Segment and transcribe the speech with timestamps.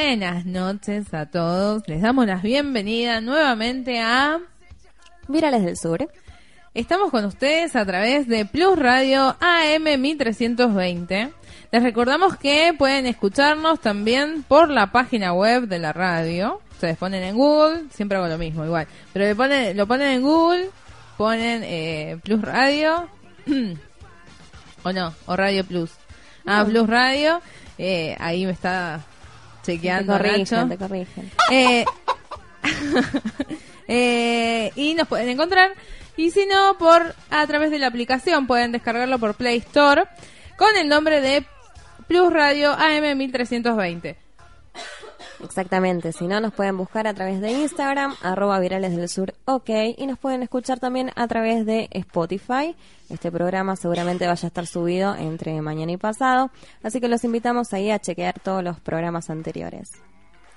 [0.00, 1.82] Buenas noches a todos.
[1.88, 4.38] Les damos las bienvenidas nuevamente a
[5.26, 6.08] Virales del Sur.
[6.72, 11.32] Estamos con ustedes a través de Plus Radio AM 1320.
[11.72, 16.62] Les recordamos que pueden escucharnos también por la página web de la radio.
[16.70, 20.22] Ustedes ponen en Google, siempre hago lo mismo igual, pero le ponen, lo ponen en
[20.22, 20.70] Google,
[21.16, 23.08] ponen eh, Plus Radio
[24.84, 25.90] o no, o Radio Plus.
[26.46, 27.42] Ah, Plus Radio,
[27.78, 29.04] eh, ahí me está
[29.68, 31.30] chequeando te corrigen, te corrigen.
[31.50, 31.84] Eh,
[33.88, 35.72] eh, y nos pueden encontrar.
[36.16, 40.04] Y si no, por a través de la aplicación pueden descargarlo por Play Store
[40.56, 41.44] con el nombre de
[42.06, 44.27] Plus Radio AM 1320.
[45.42, 49.70] Exactamente, si no nos pueden buscar a través de Instagram, arroba virales del sur, ok,
[49.96, 52.74] y nos pueden escuchar también a través de Spotify.
[53.08, 56.50] Este programa seguramente vaya a estar subido entre mañana y pasado,
[56.82, 59.92] así que los invitamos ahí a chequear todos los programas anteriores.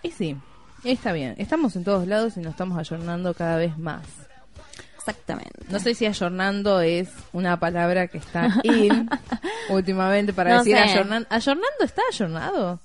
[0.01, 0.35] Y sí,
[0.83, 1.35] está bien.
[1.37, 4.01] Estamos en todos lados y nos estamos ayornando cada vez más.
[4.97, 5.65] Exactamente.
[5.69, 9.09] No sé si ayornando es una palabra que está in
[9.69, 11.27] últimamente para No decir ayornando.
[11.29, 12.79] ¿Ayornando está ayornado?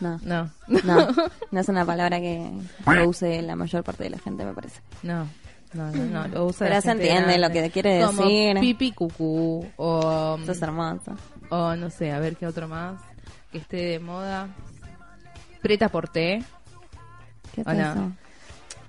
[0.00, 0.50] No, No.
[0.84, 1.08] no,
[1.50, 2.50] no es una palabra que
[2.86, 4.80] lo use la mayor parte de la gente, me parece.
[5.02, 5.26] No,
[5.74, 7.48] no, no, no, lo usa Pero la se gente entiende grande.
[7.48, 8.60] lo que quiere Como decir.
[8.60, 11.12] pipi cucú o, Eso es hermoso.
[11.50, 13.00] o no sé, a ver qué otro más
[13.52, 14.48] que esté de moda.
[15.62, 16.42] Preta por té,
[17.54, 18.16] ¿Qué es ¿O no?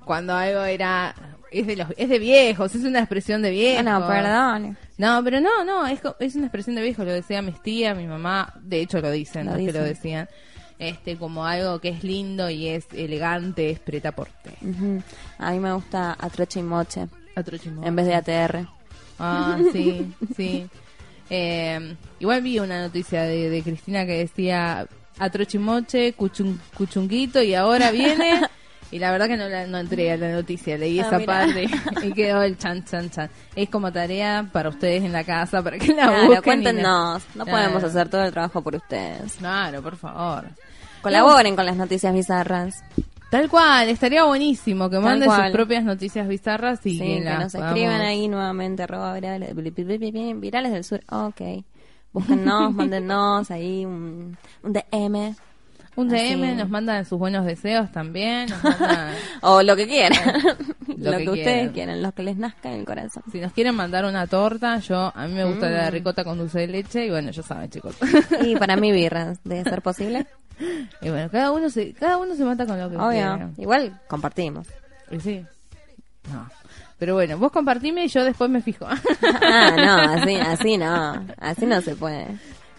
[0.05, 1.15] cuando algo era
[1.51, 3.83] es de los es de viejos, es una expresión de viejos.
[3.83, 4.77] Bueno, perdón.
[4.99, 7.97] No, pero no, no, es, co- es una expresión de viejo, lo decían mis tías,
[7.97, 10.29] mi mamá, de hecho lo dicen, Lo no que lo decían.
[10.79, 14.51] Este, como algo que es lindo y es elegante, es preta por té.
[14.61, 15.03] Ujú.
[15.37, 17.85] A mí me gusta atroche y moche Otro chimón.
[17.85, 18.65] en vez de ATR.
[19.19, 20.67] Ah, sí, sí.
[21.29, 24.87] Eh, igual vi una noticia de, de Cristina que decía
[25.19, 28.41] a trochimoche, cuchun, cuchunguito y ahora viene.
[28.91, 31.67] Y la verdad que no, la, no entré a la noticia, leí Ah, esa parte
[32.03, 33.29] y quedó el chan, chan, chan.
[33.55, 36.41] Es como tarea para ustedes en la casa, para que la Claro, busquen.
[36.43, 37.23] cuéntenos.
[37.35, 37.51] No Claro.
[37.51, 39.33] podemos hacer todo el trabajo por ustedes.
[39.35, 40.45] Claro, por favor.
[41.01, 42.83] Colaboren con las noticias bizarras.
[43.29, 47.53] Tal cual, estaría buenísimo que Tal manden sus propias noticias bizarras y Sí, que, nos
[47.53, 50.99] escriban ahí nuevamente, arroba virales, virales del sur.
[51.11, 51.41] Ok.
[52.11, 55.35] Búsquennos, mándennos ahí un, un DM.
[56.01, 56.09] Un.
[56.09, 58.49] DM, nos mandan sus buenos deseos también.
[58.49, 60.19] Nos mandan- O lo que quieran.
[60.97, 61.73] Lo lo, que que, ustedes quieran.
[61.73, 63.23] quieran, lo que les nazca en el corazón.
[63.31, 65.71] Si nos quieren mandar una torta, yo a mí me gusta Mm.
[65.71, 67.95] la ricota con dulce de leche y bueno, ya saben, chicos.
[68.43, 70.27] Y para mí birras, de ser posible.
[71.01, 73.09] y bueno, cada uno se cada uno se mata con lo que Obvio.
[73.11, 73.49] quiera.
[73.57, 74.67] Igual compartimos.
[75.11, 75.45] Y sí.
[76.33, 76.49] No.
[76.97, 78.85] Pero bueno, vos compartime y yo después me fijo.
[78.85, 81.25] Ah, no, así, así no.
[81.37, 82.27] Así no se puede.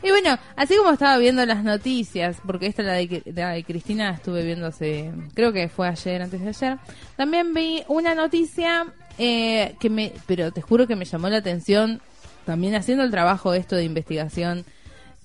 [0.03, 4.11] Y bueno, así como estaba viendo las noticias, porque esta la de, la de Cristina
[4.11, 6.79] estuve viendo hace, creo que fue ayer, antes de ayer,
[7.17, 8.87] también vi una noticia
[9.19, 12.01] eh, que me, pero te juro que me llamó la atención,
[12.47, 14.65] también haciendo el trabajo esto de investigación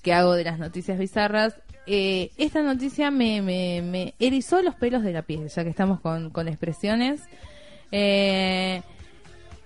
[0.01, 1.55] que hago de las noticias bizarras,
[1.87, 5.99] eh, esta noticia me, me, me erizó los pelos de la piel, ya que estamos
[5.99, 7.21] con, con expresiones.
[7.91, 8.81] Eh,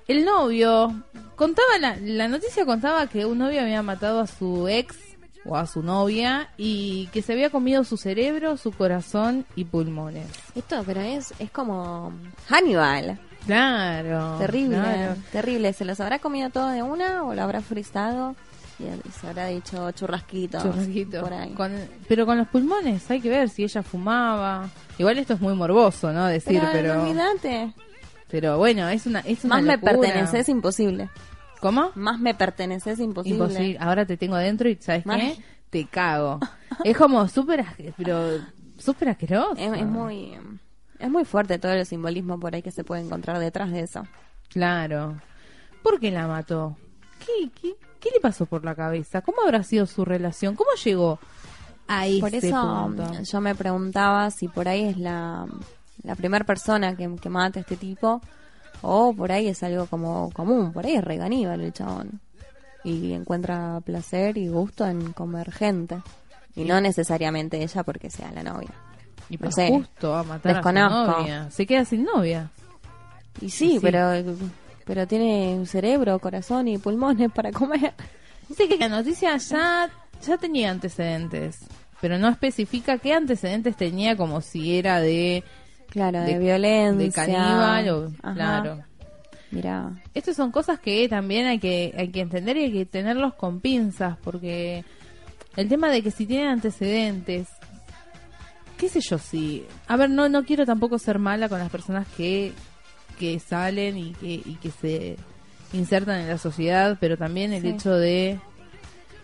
[0.10, 1.04] el novio
[1.36, 4.98] contaba la, la noticia contaba que un novio había matado a su ex
[5.46, 10.28] o a su novia y que se había comido su cerebro, su corazón y pulmones.
[10.54, 12.12] Esto, pero es, es como
[12.50, 13.20] Hannibal.
[13.46, 14.38] Claro.
[14.38, 15.16] Terrible, claro.
[15.32, 15.74] terrible.
[15.74, 18.36] ¿Se los habrá comido todo de una o lo habrá frizado?
[18.80, 20.64] Y, se habrá dicho churrasquitos.
[20.64, 21.22] Churrasquito.
[21.22, 21.54] Por ahí.
[21.54, 24.70] Con- pero con los pulmones hay que ver si ella fumaba.
[24.98, 26.28] Igual esto es muy morboso, ¿no?
[26.28, 27.06] Decir, pero, pero.
[28.30, 31.10] Pero bueno, es una es una Más me perteneces imposible.
[31.60, 31.92] ¿Cómo?
[31.96, 33.38] Más me perteneces imposible.
[33.44, 33.78] Imposible.
[33.82, 35.38] Ahora te tengo adentro y ¿sabes Más- qué?
[35.70, 36.40] Te cago.
[36.84, 37.66] es como súper
[37.98, 38.40] pero
[38.78, 39.54] súper asqueroso.
[39.58, 40.38] Es, es muy
[41.00, 44.04] es muy fuerte todo el simbolismo por ahí que se puede encontrar detrás de eso.
[44.50, 45.20] Claro.
[45.84, 46.76] ¿Por qué la mató?
[47.20, 49.22] ¿Qué, qué, qué le pasó por la cabeza?
[49.22, 50.56] ¿Cómo habrá sido su relación?
[50.56, 51.20] ¿Cómo llegó
[51.88, 53.24] a ese Por eso punto?
[53.24, 55.46] yo me preguntaba si por ahí es la,
[56.04, 58.22] la primera persona que, que mata a este tipo
[58.82, 62.20] o por ahí es algo como común, por ahí es re caníbal el chabón
[62.84, 66.02] y encuentra placer y gusto en comer gente
[66.56, 68.70] y no necesariamente ella porque sea la novia.
[69.30, 69.68] Y no pues sé.
[69.70, 71.06] justo a matar a Desconozco.
[71.14, 71.52] su novia.
[71.52, 72.50] Se queda sin novia.
[73.42, 73.80] Y sí, Sí.
[73.82, 74.12] pero
[74.86, 77.94] pero tiene un cerebro, corazón y pulmones para comer.
[78.48, 79.88] Dice que la noticia ya,
[80.26, 81.60] ya tenía antecedentes,
[82.02, 85.44] pero no especifica qué antecedentes tenía como si era de,
[85.90, 87.06] Claro, de, De- violencia.
[87.08, 88.06] de caníbal o...
[88.22, 88.34] Ajá.
[88.34, 88.84] Claro.
[89.52, 93.34] Mira, Estas son cosas que también hay que, hay que entender y hay que tenerlos
[93.34, 94.84] con pinzas, porque
[95.56, 97.48] el tema de que si tienen antecedentes,
[98.78, 99.66] qué sé yo, sí.
[99.88, 102.54] A ver, no, no quiero tampoco ser mala con las personas que,
[103.18, 105.18] que salen y que, y que se
[105.74, 107.70] insertan en la sociedad, pero también el Sí.
[107.70, 108.40] hecho de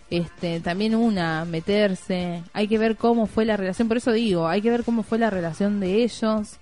[0.09, 4.61] este también una meterse hay que ver cómo fue la relación por eso digo hay
[4.61, 6.57] que ver cómo fue la relación de ellos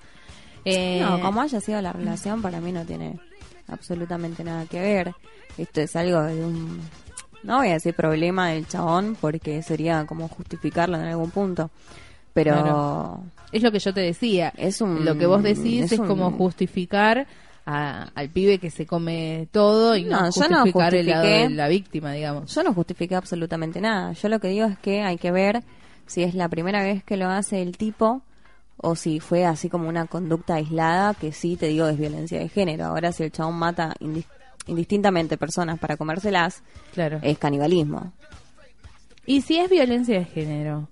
[0.66, 3.19] eh, No, como haya sido la relación, para mí no tiene
[3.68, 5.13] absolutamente nada que ver.
[5.57, 6.80] Esto es algo de un.
[7.44, 11.69] No voy a decir problema del chabón, porque sería como justificarlo en algún punto.
[12.34, 12.54] Pero.
[12.54, 13.24] Claro.
[13.51, 16.07] es lo que yo te decía Es un- lo que vos decís es es, un-
[16.07, 17.28] como justificar
[17.65, 21.68] a- al pibe que se come todo y no, No, justificar el lado de la
[21.69, 24.12] víctima digamos Yo no justifiqué absolutamente nada.
[24.13, 25.63] Yo lo que digo es que hay que ver
[26.06, 28.21] si es la primera vez que lo hace el tipo
[28.77, 32.50] o si fue así como una conducta aislada, que sí te digo es violencia de
[32.50, 32.86] género.
[32.86, 34.25] Ahora, si el chabón mata indis-
[34.68, 36.63] indistintamente personas para comérselas,
[36.94, 38.12] claro es canibalismo.
[39.25, 40.89] Y si es violencia de género,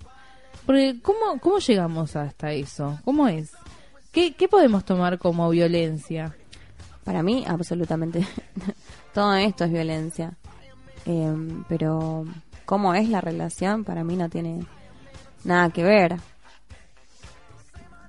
[0.65, 2.97] porque ¿cómo, cómo llegamos hasta eso?
[3.03, 3.51] ¿Cómo es?
[4.13, 6.33] ¿Qué, qué podemos tomar como violencia?
[7.03, 8.25] Para mí, absolutamente
[9.13, 10.33] todo esto es violencia.
[11.05, 12.25] Em, pero
[12.65, 14.65] cómo es la relación, para mí no tiene
[15.43, 16.17] nada que ver.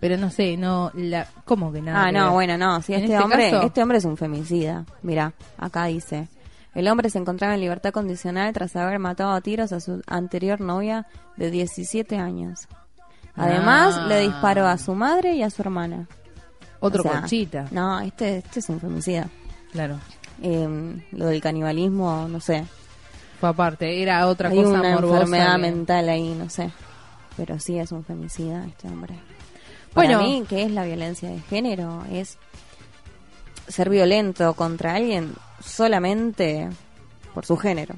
[0.00, 2.03] Pero no sé, no, la, ¿cómo que nada?
[2.03, 2.33] ah, que no, ver?
[2.33, 2.83] bueno, no.
[2.83, 4.85] Si este, este hombre, caso- este hombre es un femicida.
[5.03, 6.29] Mira, acá dice.
[6.75, 10.61] El hombre se encontraba en libertad condicional tras haber matado a tiros a su anterior
[10.61, 11.06] novia
[11.37, 12.67] de 17 años.
[13.37, 14.06] Además, Ah.
[14.09, 16.09] le disparó a su madre y a su hermana.
[16.82, 19.29] Otro O sea, conchita, No, este, este es un femicida.
[19.73, 19.99] claro.
[20.43, 22.64] Em, lo del canibalismo, no sé.
[23.40, 25.14] Fue aparte, era otra Hay cosa una morbosa.
[25.23, 26.70] enfermedad que- mental ahí, no sé.
[27.37, 29.14] Pero sí es un femicida este hombre.
[29.94, 30.19] Bueno.
[30.19, 32.05] Para mí, ¿qué es la violencia de género?
[32.11, 32.38] Es
[33.69, 35.32] ser violento contra alguien
[35.64, 36.69] solamente
[37.34, 37.94] por su género.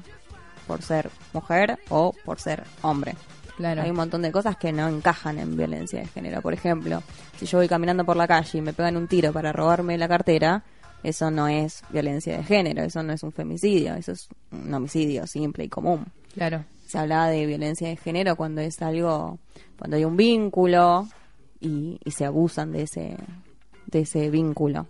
[0.67, 3.15] Por ser mujer o por ser hombre.
[3.57, 3.81] Claro.
[3.83, 6.41] Hay un montón de cosas que no encajan en violencia de género.
[6.41, 7.01] Por ejemplo,
[7.37, 10.07] si yo voy caminando por la calle y me pegan un tiro para robarme la
[10.07, 10.63] cartera,
[11.03, 15.27] eso no es violencia de género, eso no es un femicidio, eso es un homicidio
[15.27, 16.65] simple y común Claro.
[16.87, 19.39] se hablaba de violencia de género cuando es algo,
[19.77, 21.07] cuando hay un vínculo
[21.59, 23.17] y, y se abusan de ese,
[23.87, 24.87] de ese vínculo,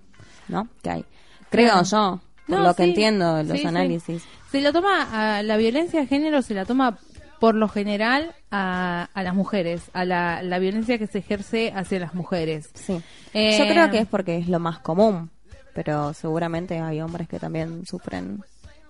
[0.48, 0.68] ¿no?
[0.82, 1.06] Que hay.
[1.50, 1.84] Creo Claro.
[1.84, 3.68] yo, por No, lo que entiendo de los sí, sí.
[3.68, 4.24] análisis.
[4.52, 6.98] Se lo toma, a la violencia de género se la toma
[7.40, 12.00] por lo general a, a las mujeres, a la, la violencia que se ejerce hacia
[12.00, 12.70] las mujeres.
[12.74, 13.02] Sí.
[13.34, 15.30] Eh, Yo creo que es porque es lo más común,
[15.74, 18.44] pero seguramente hay hombres que también sufren.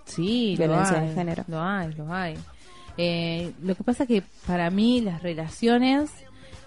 [0.06, 1.44] Sí, Violencia de género.
[1.47, 2.38] Lo hay, lo hay.
[2.97, 6.12] Eh, lo que pasa que para mí las relaciones,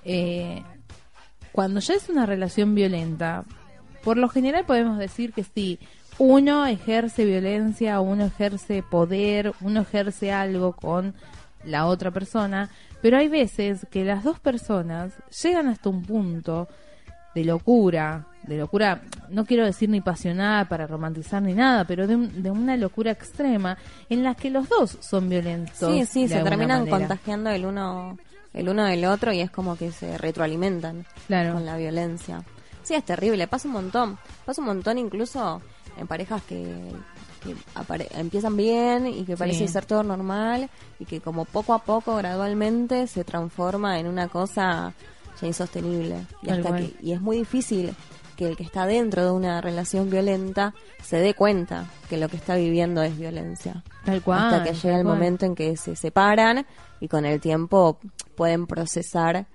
[0.05, 0.63] eh,
[1.53, 3.45] cuando ya es una relación violenta,
[4.03, 5.79] por lo general podemos decir que sí,
[6.19, 11.15] uno ejerce violencia, uno ejerce poder, uno ejerce algo con
[11.69, 12.71] la otra persona,
[13.03, 15.13] pero hay veces que las dos personas
[15.43, 16.69] llegan hasta un punto
[17.35, 22.17] de locura, de locura, no quiero decir ni pasionada para romantizar ni nada, pero de,
[22.17, 23.77] un- de una locura extrema
[24.09, 25.77] en la que los dos son violentos.
[25.93, 26.99] Sí, sí, se terminan manera.
[26.99, 28.19] contagiando el uno,
[28.55, 31.05] el uno del otro y es como que se retroalimentan.
[31.27, 31.53] Claro.
[31.55, 32.43] con la violencia.
[32.83, 34.19] Sí, es terrible, pasa un montón.
[34.47, 35.61] Pasa un montón incluso
[35.99, 36.75] en parejas que,
[37.55, 39.69] que empiezan bien y que parece Sí.
[39.73, 40.69] ser todo normal
[40.99, 44.95] y que como poco a poco, gradualmente, se transforma en una cosa
[45.41, 46.17] ya insostenible.
[46.43, 47.95] Y, hasta que, y es muy difícil
[48.37, 52.37] que el que está dentro de una relación violenta se dé cuenta que lo que
[52.37, 53.83] está viviendo es violencia.
[54.05, 54.55] Tal cual.
[54.55, 55.17] hasta que llega el cual.
[55.17, 56.65] momento en que se separan
[57.01, 57.99] y con el tiempo
[58.37, 59.47] pueden procesar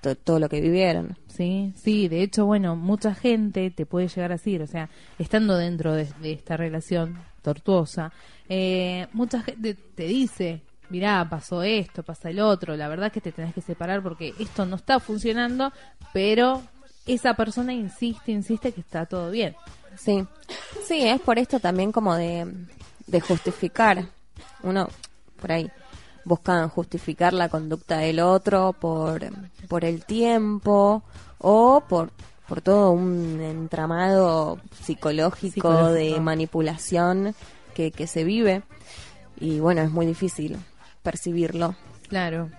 [0.00, 1.16] to- todo lo que vivieron.
[1.28, 4.90] Sí, sí, de hecho, bueno, mucha gente te puede llegar a decir, o sea,
[5.20, 8.12] estando dentro de, de esta relación tortuosa,
[8.48, 13.20] eh, mucha gente te dice, mirá, pasó esto, pasa el otro, la verdad es que
[13.20, 15.72] te tenés que separar porque esto no está funcionando,
[16.12, 16.62] pero
[17.06, 19.56] esa persona insiste, insiste que está todo bien.
[19.96, 20.26] Sí,
[20.86, 22.46] sí, es por esto también como de,
[23.06, 24.06] de justificar.
[24.62, 24.88] Uno,
[25.40, 25.70] por ahí,
[26.24, 29.20] buscan justificar la conducta del otro por,
[29.68, 31.02] por el tiempo
[31.38, 32.10] o por,
[32.52, 35.90] por todo un entramado psicológico, Psicológico.
[35.92, 37.34] de manipulación
[37.72, 38.60] que, que se vive.
[39.40, 40.58] Y bueno, es muy difícil
[41.02, 41.74] percibirlo.
[42.10, 42.50] Claro.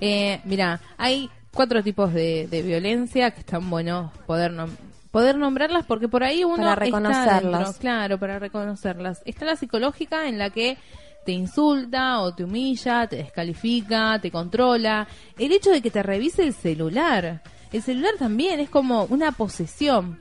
[0.00, 4.70] Eh, mira, hay cuatro tipos de, de violencia que están buenos poder nom-
[5.10, 7.42] poder nombrarlas porque por ahí uno Para está reconocerlas.
[7.64, 9.20] dentro, claro, para reconocerlas.
[9.24, 10.78] Está la psicológica en la que
[11.26, 15.08] te insulta o te humilla, te descalifica, te controla.
[15.36, 17.42] El hecho de que te revise el celular.
[17.74, 20.20] El celular también es como una posesión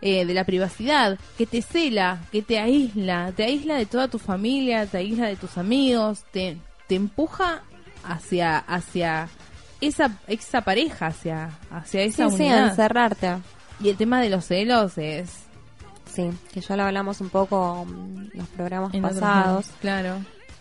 [0.00, 4.18] eh, de la privacidad, que te cela, que te aísla, te aísla de toda tu
[4.18, 6.56] familia, te aísla de tus amigos, te,
[6.88, 7.62] te empuja
[8.04, 9.28] hacia, hacia
[9.80, 12.68] esa, esa pareja hacia, hacia Sí, esa sí, unidad.
[12.70, 13.36] encerrarte.
[13.80, 15.30] y el tema de los celos es
[16.12, 19.66] Sí, que ya lo hablamos un poco en los programas en pasados.
[19.80, 20.16] claro.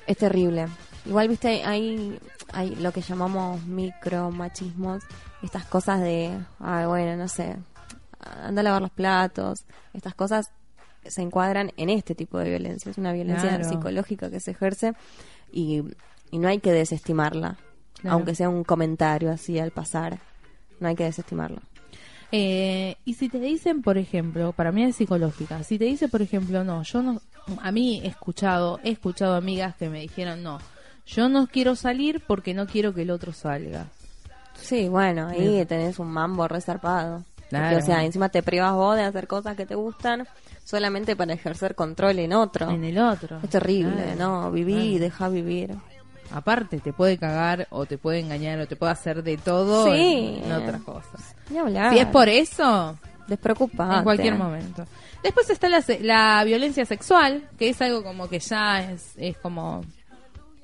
[0.08, 0.68] Es terrible.
[1.06, 2.18] Igual, viste, hay,
[2.52, 5.04] hay lo que llamamos micromachismos,
[5.44, 7.58] estas cosas de, ay, bueno, no sé,
[8.20, 10.50] anda a lavar los platos, estas cosas
[11.06, 12.90] se encuadran en este tipo de violencia.
[12.90, 13.66] Es una violencia Claro.
[13.70, 14.94] psicológica que se ejerce
[15.52, 15.84] y,
[16.32, 17.58] y no hay que desestimarla,
[18.00, 18.16] Claro.
[18.18, 20.20] aunque sea un comentario así al pasar.
[20.80, 21.62] No hay que desestimarla.
[22.32, 26.22] Eh, y si te dicen, por ejemplo, para mí es psicológica, si te dice, por
[26.22, 27.22] ejemplo, no, yo no,
[27.62, 30.58] a mí he escuchado, he escuchado amigas que me dijeron, no,
[31.06, 33.88] yo no quiero salir porque no quiero que el otro salga.
[34.64, 37.24] Sí, bueno, ahí tenés un mambo resarpado.
[37.50, 37.78] Claro.
[37.78, 40.28] o sea, encima te privas vos de hacer cosas que te gustan
[40.64, 42.68] solamente para ejercer control en otro.
[42.72, 43.40] En el otro.
[43.44, 44.16] Es terrible, Claro.
[44.46, 44.52] ¿no?
[44.52, 45.04] Viví y Claro.
[45.04, 45.76] deja vivir.
[46.32, 50.42] Aparte, te puede cagar o te puede engañar o te puede hacer de todo Sí.
[50.44, 51.36] en, en otras cosas.
[51.48, 53.98] Si es por eso, Despreocupate.
[53.98, 54.86] en cualquier momento.
[55.22, 59.82] Después está la, la violencia sexual, que es algo como que ya es, es como...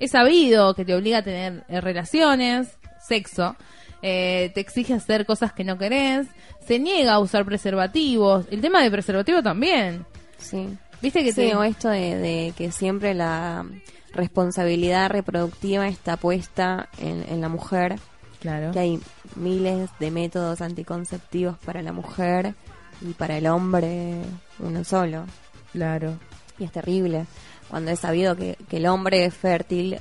[0.00, 2.76] Es sabido que te obliga a tener eh, relaciones,
[3.06, 3.54] sexo,
[4.02, 6.26] eh, te exige hacer cosas que no querés,
[6.66, 8.46] se niega a usar preservativos.
[8.50, 10.04] El tema de preservativo también.
[10.38, 10.68] Sí.
[11.02, 13.64] ¿Viste que Sí, te- o esto de, de que siempre la
[14.12, 17.96] responsabilidad reproductiva está puesta en, en la mujer,
[18.40, 18.70] Claro.
[18.72, 19.00] que hay
[19.36, 22.54] miles de métodos anticonceptivos para la mujer
[23.02, 24.14] y para el hombre
[24.58, 25.24] uno solo.
[25.72, 26.18] Claro.
[26.58, 27.26] Y es terrible
[27.68, 29.98] cuando es sabido que, que el hombre es fértil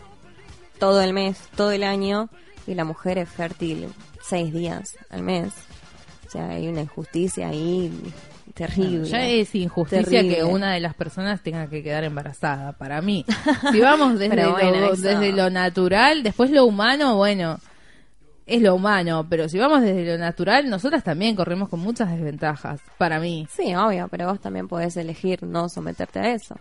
[0.80, 2.30] todo el mes, todo el año,
[2.70, 3.88] y la mujer es fértil
[4.22, 5.52] seis días al mes.
[6.28, 7.92] O sea, hay una injusticia ahí
[8.54, 9.06] terrible.
[9.10, 10.36] Ya es injusticia Terrible.
[10.38, 13.26] que una de las personas tenga que quedar embarazada, para mí.
[13.72, 14.58] Si vamos desde, lo,
[14.94, 17.58] eso- desde lo natural, después lo humano, bueno,
[18.46, 22.82] es lo humano, pero si vamos desde lo natural, nosotras también corremos con muchas desventajas,
[22.98, 23.48] para mí.
[23.52, 26.56] Sí, obvio, pero vos también podés elegir no someterte a eso.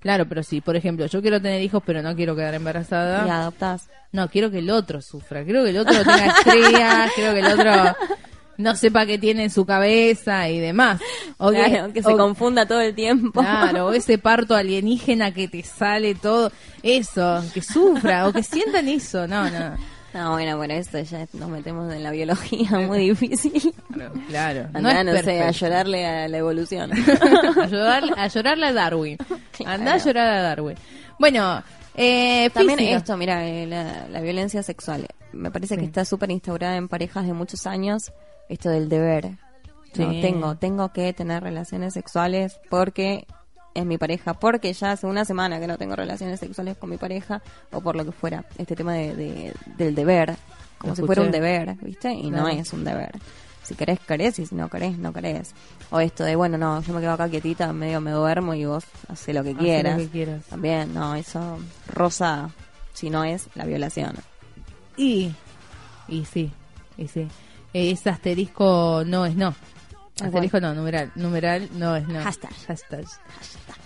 [0.00, 3.30] Claro, pero si, por ejemplo, yo quiero tener hijos, pero no quiero quedar embarazada, Y
[3.30, 3.88] adoptás.
[4.12, 7.46] no, quiero que el otro sufra, quiero que el otro tenga estrías, quiero que el
[7.46, 7.96] otro
[8.56, 11.00] no sepa qué tiene en su cabeza y demás.
[11.38, 13.40] O que- Claro, que se o- confunda todo el tiempo.
[13.40, 16.50] Claro, o ese parto alienígena que te sale todo,
[16.82, 19.76] eso, que sufra o que sientan eso, no, no.
[20.12, 23.72] No, bueno, por eso ya nos metemos en la biología muy difícil.
[23.92, 24.68] Claro, claro.
[24.72, 26.90] No Andá, no, sé, a llorarle a la evolución.
[26.92, 29.18] a, llorar- a llorarle a Darwin.
[29.64, 30.76] Anda a llorar a Darwin.
[31.18, 31.62] Bueno,
[31.94, 32.96] eh, También física.
[32.96, 35.06] esto, mira, eh, la, la violencia sexual.
[35.32, 38.12] Me parece que está súper instaurada en parejas de muchos años,
[38.48, 39.30] esto del deber.
[39.96, 43.26] No, tengo, tengo que tener relaciones sexuales porque
[43.74, 46.96] es mi pareja, porque ya hace una semana que no tengo relaciones sexuales con mi
[46.96, 47.40] pareja,
[47.72, 50.36] o por lo que fuera, este tema de, de- del deber,
[50.78, 52.12] como Lo si fuera un deber, ¿viste?
[52.12, 53.12] Y no es un deber.
[53.62, 55.54] Si querés, querés, y si no querés, no querés.
[55.90, 58.84] O esto de, bueno, no, yo me quedo acá quietita, medio me duermo y vos
[59.08, 59.92] haces lo que Hacé quieras.
[59.98, 60.44] lo que quieras.
[60.46, 62.50] También, no, eso rosa,
[62.94, 64.14] si no es la violación.
[64.96, 65.32] Y,
[66.08, 66.50] y sí,
[66.96, 67.28] y sí.
[67.72, 69.54] Ese asterisco no es no.
[70.22, 71.12] Asterisco no, numeral.
[71.14, 72.22] Numeral no es no.
[72.22, 72.52] Hashtag.
[72.66, 73.04] Hashtag.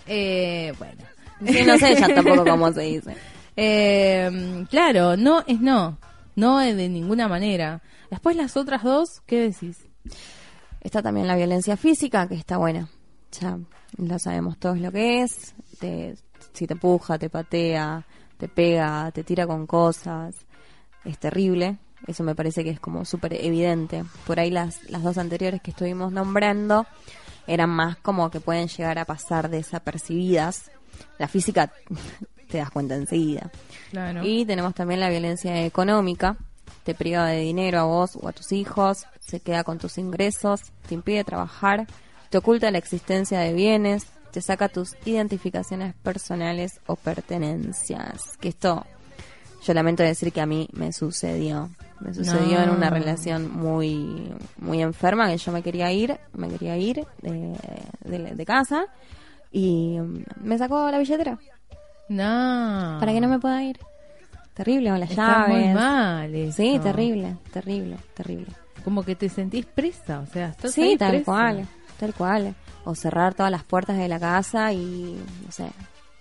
[0.07, 1.03] Eh, bueno.
[1.47, 3.17] Sí, no sé ya tampoco cómo se dice.
[3.57, 5.99] Eh, claro, no es no.
[6.37, 7.83] No es de ninguna manera.
[8.11, 9.87] Después las otras dos, ¿qué decís?
[10.81, 12.89] Está también la violencia física, que está buena.
[13.41, 13.59] Ya
[13.97, 15.55] lo sabemos todos lo que es.
[15.79, 16.17] Te,
[16.53, 18.05] si te empuja, te patea,
[18.37, 20.35] te pega, te tira con cosas.
[21.05, 21.79] Es terrible.
[22.07, 24.05] Eso me parece que es como súper evidente.
[24.27, 26.87] Por ahí las, las dos anteriores que estuvimos nombrando
[27.47, 30.71] eran más como que pueden llegar a pasar desapercibidas.
[31.19, 31.73] La física
[32.49, 33.51] te das cuenta enseguida.
[33.91, 34.23] Claro.
[34.25, 36.37] Y tenemos también la violencia económica.
[36.85, 40.61] Te priva de dinero a vos o a tus hijos, se queda con tus ingresos,
[40.87, 41.87] te impide trabajar,
[42.29, 48.37] te oculta la existencia de bienes, te saca tus identificaciones personales o pertenencias.
[48.39, 48.85] Que esto,
[49.65, 51.71] yo lamento decir que a mí me sucedió.
[52.05, 56.77] Me sucedió en una relación muy, muy enferma que yo me quería ir, me quería
[56.77, 57.57] ir de,
[58.05, 58.85] de- de casa
[59.51, 59.97] y
[60.41, 61.39] me sacó la billetera
[62.09, 62.97] no.
[63.01, 63.79] para que no me pueda ir.
[64.53, 65.75] Terrible, o las Está muy llaves.
[65.75, 68.47] mal Sí, terrible, terrible, terrible.
[68.85, 71.25] Como que te sentís presa, o sea, estás Sí, tal presa.
[71.25, 71.67] cual,
[71.99, 72.55] tal cual.
[72.85, 75.71] O cerrar todas las puertas de la casa y, no sé,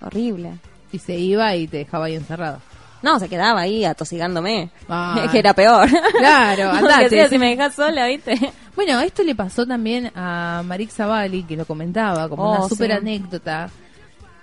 [0.02, 0.54] horrible.
[0.94, 2.60] Y se iba y te dejaba ahí encerrado.
[3.04, 5.28] No, se quedaba ahí atosigándome, Ah.
[5.32, 5.88] que era peor.
[6.18, 7.10] Claro, andate.
[7.10, 8.36] sea, si me dejas sola, ¿viste?
[8.76, 12.90] Bueno, esto le pasó también a Marix Zavali, que lo comentaba como Oh, una super
[12.90, 12.98] sí.
[12.98, 13.70] anécdota.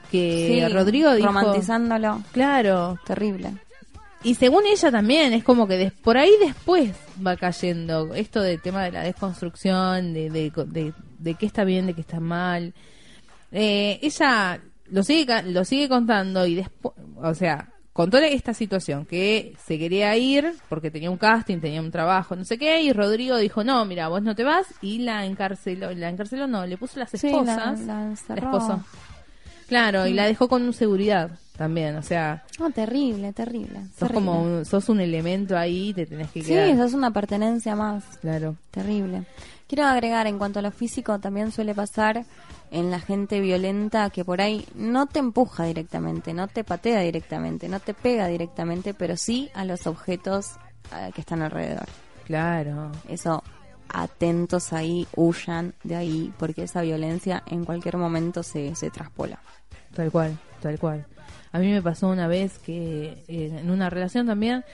[0.09, 1.27] Que Sí, Rodrigo dijo.
[1.27, 3.53] Romantizándolo, Claro, terrible.
[4.23, 6.93] y según ella también, es como que des- por ahí después
[7.27, 11.87] va cayendo esto del tema de la desconstrucción, de, de, de, de qué está bien,
[11.87, 12.73] de qué está mal.
[13.51, 17.69] Eh, ella lo sigue, lo sigue contando y después, o sea,
[18.01, 22.45] contó esta situación, que se quería ir porque tenía un casting, tenía un trabajo, no
[22.45, 26.09] sé qué, y Rodrigo dijo, no, mira, vos no te vas, y la encarceló, la
[26.09, 28.85] encarceló no, le puso las Sí, esposas, la- la la esposó.
[29.69, 33.81] Claro, y la dejó con seguridad también, o sea, No, terrible, terrible.
[33.91, 34.15] sos terrible.
[34.15, 36.69] como un, sos un elemento ahí, te tenés que Sí, quedar.
[36.71, 38.03] eso es una pertenencia más.
[38.21, 38.57] Claro.
[38.71, 39.25] Terrible.
[39.69, 42.25] Quiero agregar, en cuanto a lo físico, también suele pasar
[42.71, 47.69] en la gente violenta que por ahí no te empuja directamente, no te patea directamente,
[47.69, 50.53] no te pega directamente, pero sí a los objetos
[50.95, 51.87] eh, que están alrededor.
[52.25, 52.93] Claro.
[53.09, 53.43] Eso,
[53.89, 59.41] atentos ahí, huyan de ahí, porque esa violencia en cualquier momento se, se traspola.
[59.95, 61.07] Tal cual, tal cual.
[61.53, 64.65] A mí me pasó una vez que eh, en una relación también,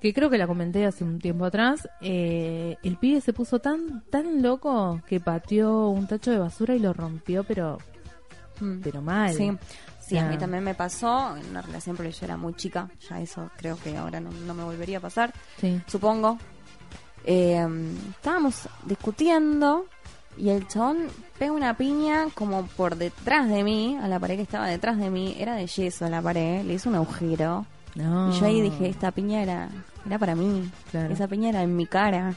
[0.00, 4.02] que creo que la comenté hace un tiempo atrás, eh, el pibe se puso tan
[4.10, 7.78] tan loco que pateó un tacho de basura y lo rompió, pero
[8.60, 8.80] Mm.
[8.82, 9.34] pero mal.
[9.34, 9.50] Sí,
[10.00, 13.20] sí, a mí también me pasó en una relación porque yo era muy chica, ya
[13.20, 15.78] eso creo que ahora no, no me volvería a pasar, Sí.
[15.86, 16.38] supongo.
[17.24, 17.66] Eh,
[18.10, 19.86] estábamos discutiendo
[20.38, 24.42] y el chabón pega una piña como por detrás de mí, a la pared que
[24.42, 27.66] estaba detrás de mí, era de yeso la pared, le hizo un agujero.
[27.96, 28.30] No.
[28.30, 29.68] Y yo ahí dije, esta piña era,
[30.06, 31.12] era para mí, Claro.
[31.12, 32.34] esa piña era en mi cara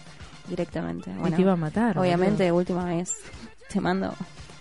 [0.47, 1.11] directamente.
[1.11, 1.97] Y Bueno, te iba a matar.
[1.99, 2.57] obviamente, boludo.
[2.59, 3.11] última vez,
[3.69, 4.13] te mando,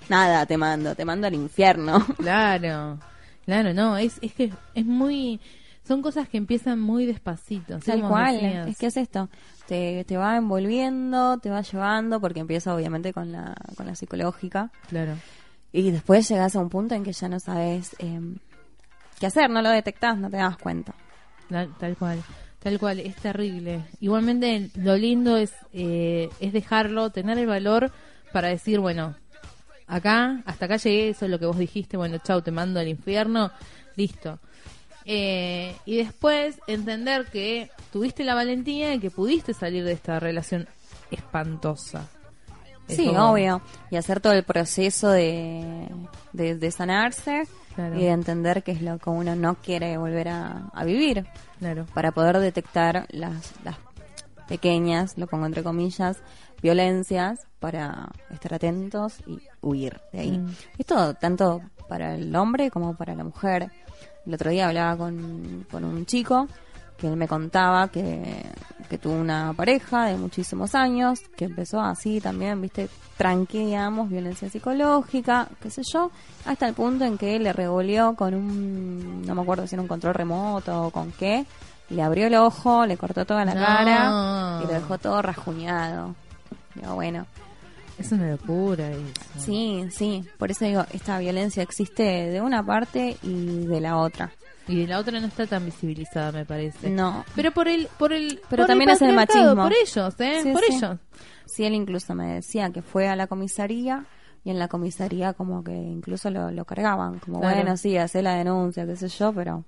[0.09, 2.05] nada te mando, te mando al infierno.
[2.19, 2.99] Claro.
[3.47, 5.41] Claro, no, es es que es muy
[5.87, 8.69] son cosas que empiezan muy despacito, Tal cual, decías.
[8.69, 9.31] es que es esto,
[9.67, 14.71] te, te va envolviendo, te va llevando, porque empieza obviamente con la, con la psicológica,
[14.91, 15.15] Claro.
[15.73, 18.21] y después llegas a un punto en que ya no sabes eh,
[19.19, 20.95] qué hacer, no lo detectás, no te das cuenta.
[21.49, 22.23] Tal, tal cual,
[22.59, 23.83] tal cual, es terrible.
[24.01, 27.91] Igualmente lo lindo es, eh, es dejarlo, tener el valor
[28.33, 29.15] para decir, bueno,
[29.87, 32.89] acá, hasta acá llegué, eso es lo que vos dijiste, bueno, chau, te mando al
[32.89, 33.51] infierno,
[33.97, 34.39] listo.
[35.07, 40.69] Eh, y después entender que tuviste la valentía y que pudiste salir de esta relación
[41.11, 42.07] espantosa.
[42.87, 45.89] Es Sí, como- obvio, y hacer todo el proceso de,
[46.35, 47.45] de, de sanarse
[47.79, 47.97] Claro.
[47.97, 51.25] y de entender qué es lo que uno no quiere volver a, a vivir,
[51.61, 51.87] Claro.
[51.95, 53.77] para poder detectar las, las
[54.49, 56.17] pequeñas, lo pongo entre comillas,
[56.61, 60.39] violencias para estar atentos y huir de ahí.
[60.39, 60.55] Mm.
[60.77, 63.71] Esto tanto para el hombre como para la mujer.
[64.27, 66.49] El otro día hablaba con, con un chico
[66.97, 68.45] que él me contaba que,
[68.89, 74.49] que tuvo una pareja de muchísimos años, que empezó así también, viste, tranqui, digamos, violencia
[74.49, 76.11] psicológica, qué sé yo,
[76.47, 79.89] hasta el punto en que le revolvió con un, no me acuerdo si era un
[79.89, 81.45] control remoto o con qué,
[81.91, 83.61] le abrió el ojo, le cortó toda la No.
[83.61, 86.15] cara y lo dejó todo rajuñado.
[86.75, 87.27] Digo, bueno,
[87.99, 89.01] Es una locura eso.
[89.39, 94.31] sí, sí, por eso digo, esta violencia existe de una parte y de la otra.
[94.69, 96.91] Y la otra no está tan visibilizada, me parece.
[96.91, 97.25] No.
[97.35, 99.55] Pero por el, por el, Pero por también es el machismo.
[99.63, 100.41] Por ellos, ¿eh?
[100.43, 100.75] Sí, por sí.
[100.75, 100.99] ellos.
[101.47, 104.05] Sí, él incluso me decía que fue a la comisaría
[104.45, 107.57] y en la comisaría como que incluso lo, lo cargaban, como Claro.
[107.57, 109.65] bueno, sí, hace la denuncia, qué sé yo, pero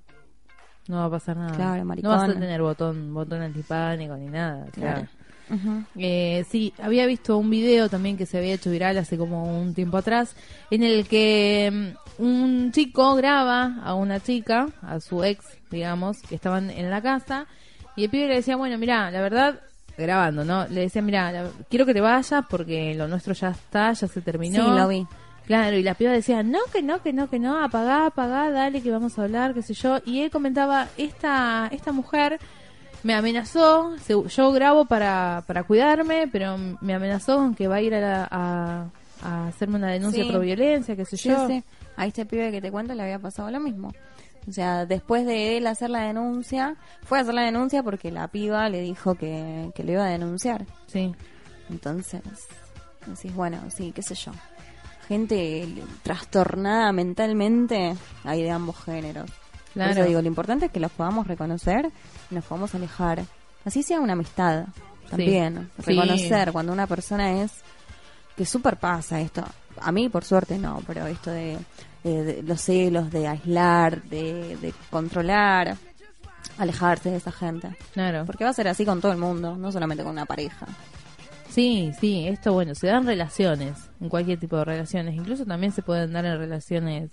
[0.88, 1.54] No va a pasar nada.
[1.56, 2.10] Claro, no maricón.
[2.10, 4.66] vas a tener botón, botón antipánico ni nada.
[4.72, 5.08] Claro.
[5.50, 5.84] Ujú.
[5.96, 9.74] Eh, sí, había visto un video también que se había hecho viral hace como un
[9.74, 10.36] tiempo atrás,
[10.70, 16.36] en el que mm, un chico graba a una chica, a su ex, digamos, que
[16.36, 17.46] estaban en la casa,
[17.96, 19.60] y el pibe le decía, bueno, mira, la verdad,
[19.98, 20.66] grabando, ¿no?
[20.68, 24.64] Le decía, mira, quiero que te vayas porque lo nuestro ya está, ya se terminó.
[24.64, 25.06] Sí, lo vi.
[25.46, 28.82] Claro, y la piba decía, no, que no, que no, que no, apagá, apagá, dale,
[28.82, 29.98] que vamos a hablar, qué sé yo.
[30.06, 32.38] Y él comentaba, esta, esta mujer
[33.02, 37.80] me amenazó, se- yo grabo para, para cuidarme, pero me amenazó con que va a
[37.82, 38.86] ir a, la- a,
[39.22, 40.30] a hacerme una denuncia Sí.
[40.30, 41.46] por violencia, qué sé Sí, yo.
[41.48, 41.62] sí.
[41.96, 43.92] A este pibe que te cuento le había pasado lo mismo.
[44.48, 48.26] O sea, después de él hacer la denuncia, fue a hacer la denuncia porque la
[48.28, 50.64] piba le dijo que, que lo iba a denunciar.
[50.86, 51.14] Sí,
[51.68, 52.22] Entonces,
[53.06, 54.32] decís, bueno, sí, qué sé yo.
[55.08, 55.66] Gente
[56.02, 59.30] trastornada mentalmente hay de ambos géneros.
[59.30, 59.92] Por Claro.
[59.92, 61.90] eso digo, lo importante es que los podamos reconocer
[62.31, 63.23] nos podamos alejar.
[63.64, 64.66] Así sea una amistad
[65.09, 65.71] también.
[65.79, 65.83] Sí.
[65.95, 67.53] Reconocer cuando una persona es
[68.37, 69.45] que super pasa esto.
[69.81, 71.59] A mí, por suerte, no, pero esto de,
[72.05, 75.77] de- de los celos, de aislar, de, de controlar,
[76.59, 77.77] alejarse de esa gente.
[77.93, 78.25] claro.
[78.27, 80.66] Porque va a ser así con todo el mundo, no solamente con una pareja.
[81.49, 85.83] Sí, sí, esto bueno, se dan relaciones, en cualquier tipo de relaciones, incluso también se
[85.83, 87.11] pueden dar en relaciones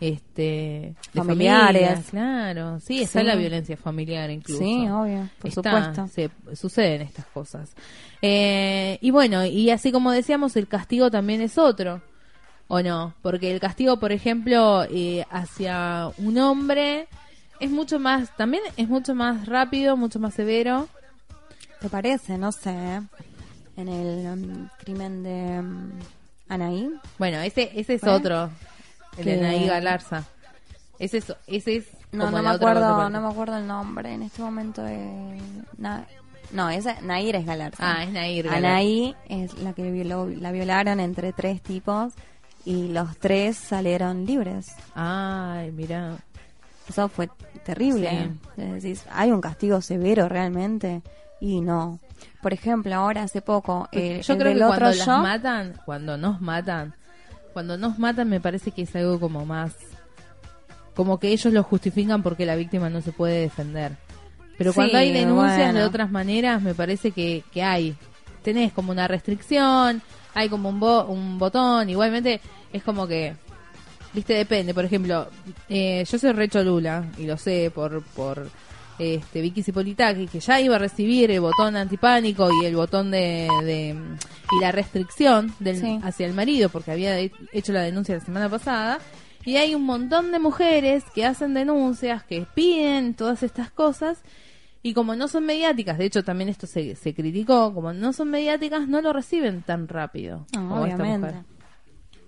[0.00, 1.82] este de Familiares.
[1.82, 3.26] familias, claro sí está Sí.
[3.26, 6.08] la violencia familiar incluso Sí, obvio, por Está, supuesto.
[6.08, 7.70] se- suceden estas cosas
[8.22, 12.02] Eh, y bueno y así como decíamos el castigo también es otro
[12.68, 17.06] o no porque el castigo por ejemplo eh, hacia un hombre
[17.60, 20.88] es mucho más también es mucho más rápido mucho más severo
[21.80, 22.38] ¿Te parece?
[22.38, 22.70] No sé.
[23.76, 25.90] En el um, crimen de um,
[26.48, 26.90] Anaí.
[27.18, 28.50] bueno ese ese es otro
[29.18, 30.24] el de Naí Galarza
[30.98, 34.14] ese es ese es No, no me acuerdo, no me acuerdo el nombre.
[34.14, 34.82] En este momento
[35.76, 36.06] Na-
[36.52, 37.76] no, esa Nair es Galarza.
[37.98, 38.48] Ah, es Nair.
[38.48, 42.12] Anaí es la que violó, la violaron entre tres tipos
[42.64, 44.68] y los tres salieron libres.
[44.94, 46.16] ay mira
[46.88, 47.28] Eso fue
[47.64, 48.30] terrible.
[48.56, 51.02] Es decir, hay un castigo severo realmente
[51.40, 51.98] y no.
[52.40, 55.74] Por ejemplo, ahora hace poco eh, Yo el creo del que cuando las show- matan,
[55.84, 56.94] cuando nos matan,
[57.56, 59.72] cuando nos matan me parece que es algo como más,
[60.94, 63.92] como que ellos lo justifican porque la víctima no se puede defender.
[64.58, 67.96] Pero cuando Sí, hay denuncias de otras maneras me parece que, que hay.
[68.42, 70.02] Tenés como una restricción,
[70.34, 72.42] hay como un, bo- un botón, igualmente
[72.74, 73.34] es como que,
[74.12, 74.74] viste, depende.
[74.74, 75.26] Por ejemplo,
[75.70, 78.02] eh, yo soy re cholula y lo sé por...
[78.02, 78.50] por
[78.98, 83.48] este Vicky Cipolitaki, que ya iba a recibir el botón antipánico y el botón de,
[83.64, 83.96] de-
[84.56, 85.98] y la restricción del, Sí.
[86.02, 88.98] hacia el marido porque había hecho la denuncia la semana pasada
[89.44, 94.22] y hay un montón de mujeres que hacen denuncias que piden todas estas cosas
[94.82, 98.30] y como no son mediáticas de hecho también esto se, se criticó como no son
[98.30, 101.26] mediáticas no lo reciben tan rápido No, como esta obviamente.
[101.28, 101.44] mujer.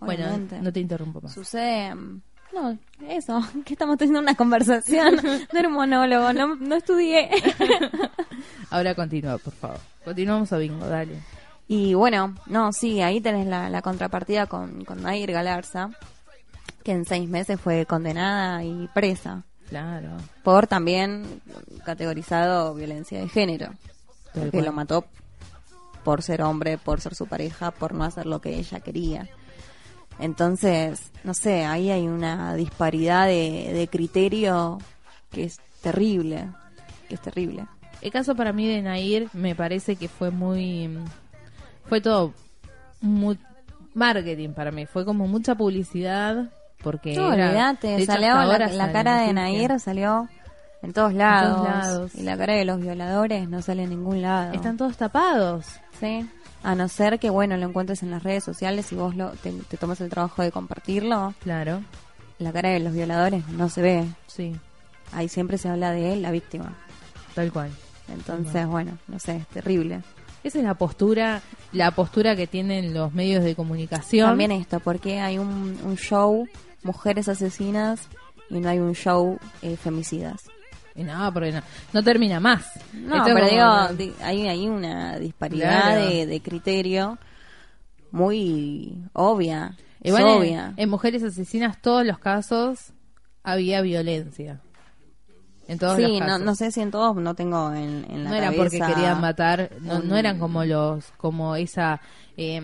[0.01, 1.95] bueno no te interrumpo más Sucede.
[2.55, 5.17] No, eso, que estamos teniendo una conversación.
[5.53, 7.31] No era un monólogo, no, no estudié.
[8.71, 11.23] ahora continúa por favor continuamos a bingo dale
[11.67, 15.91] Y bueno, no, sí, ahí tenés la, la contrapartida con, con Nair Galarza,
[16.83, 21.43] que en seis meses fue condenada y presa claro por también
[21.85, 23.73] categorizado violencia de género,
[24.51, 25.05] que lo mató
[26.05, 29.29] por ser hombre, por ser su pareja, por no hacer lo que ella quería.
[30.19, 34.79] Entonces, no sé, ahí hay una disparidad de, de criterio
[35.31, 36.49] que es terrible,
[37.09, 37.67] que es terrible.
[38.01, 40.99] El caso para mí de Nair me parece que fue muy...
[41.89, 42.33] Fue todo
[43.01, 43.39] muy
[43.95, 44.87] marketing para mí.
[44.87, 46.51] Fue como mucha publicidad
[46.83, 47.15] porque...
[47.15, 49.33] No, era- hecho, salió la, la cara de.
[49.33, 50.29] Nair salió
[50.83, 52.15] en todos lados, lados.
[52.15, 54.53] y la cara de los violadores no sale en ningún lado.
[54.53, 55.67] Están todos tapados.
[55.99, 56.29] Sí.
[56.63, 59.53] A no ser que, bueno, lo encuentres en las redes sociales y vos lo, te,
[59.53, 61.83] te tomas el trabajo de compartirlo, Claro,
[62.39, 64.05] la cara de los violadores no se ve.
[64.27, 64.57] sí,
[65.13, 66.75] Ahí siempre se habla de él, la víctima.
[67.35, 67.71] tal cual.
[68.09, 70.03] Entonces, bueno, no sé, es terrible.
[70.45, 71.41] Esa es la postura,
[71.73, 74.29] la postura que tienen los medios de comunicación.
[74.29, 76.47] También esto, porque hay un, un show,
[76.83, 78.09] mujeres asesinas,
[78.51, 80.43] y no hay un show eh, femicidas.
[80.99, 82.67] Y no, porque no, no termina más.
[82.93, 86.07] No, Esto pero como- digo, di- hay, hay una disparidad Claro.
[86.11, 87.19] de, de criterio
[88.11, 89.77] muy obvia.
[90.01, 90.73] es obvia.
[90.77, 92.93] en Mujeres Asesinas todos los casos
[93.43, 94.61] había violencia.
[95.69, 96.41] En todos los sí, no, casos.
[96.45, 99.71] no sé si en todos no tengo en, en la no era porque querían matar,
[99.83, 102.01] no, un- no eran como los, como esa,
[102.39, 102.63] eh,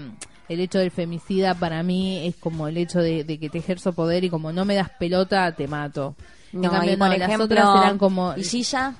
[0.49, 3.93] el hecho del femicida para mí es como el hecho de, de que te ejerzo
[3.93, 6.17] poder y como no me das pelota te mato.
[6.55, 8.35] No, cambio, y por no, las ejemplo, otras eran como...
[8.37, 8.95] ¿Y Gilla?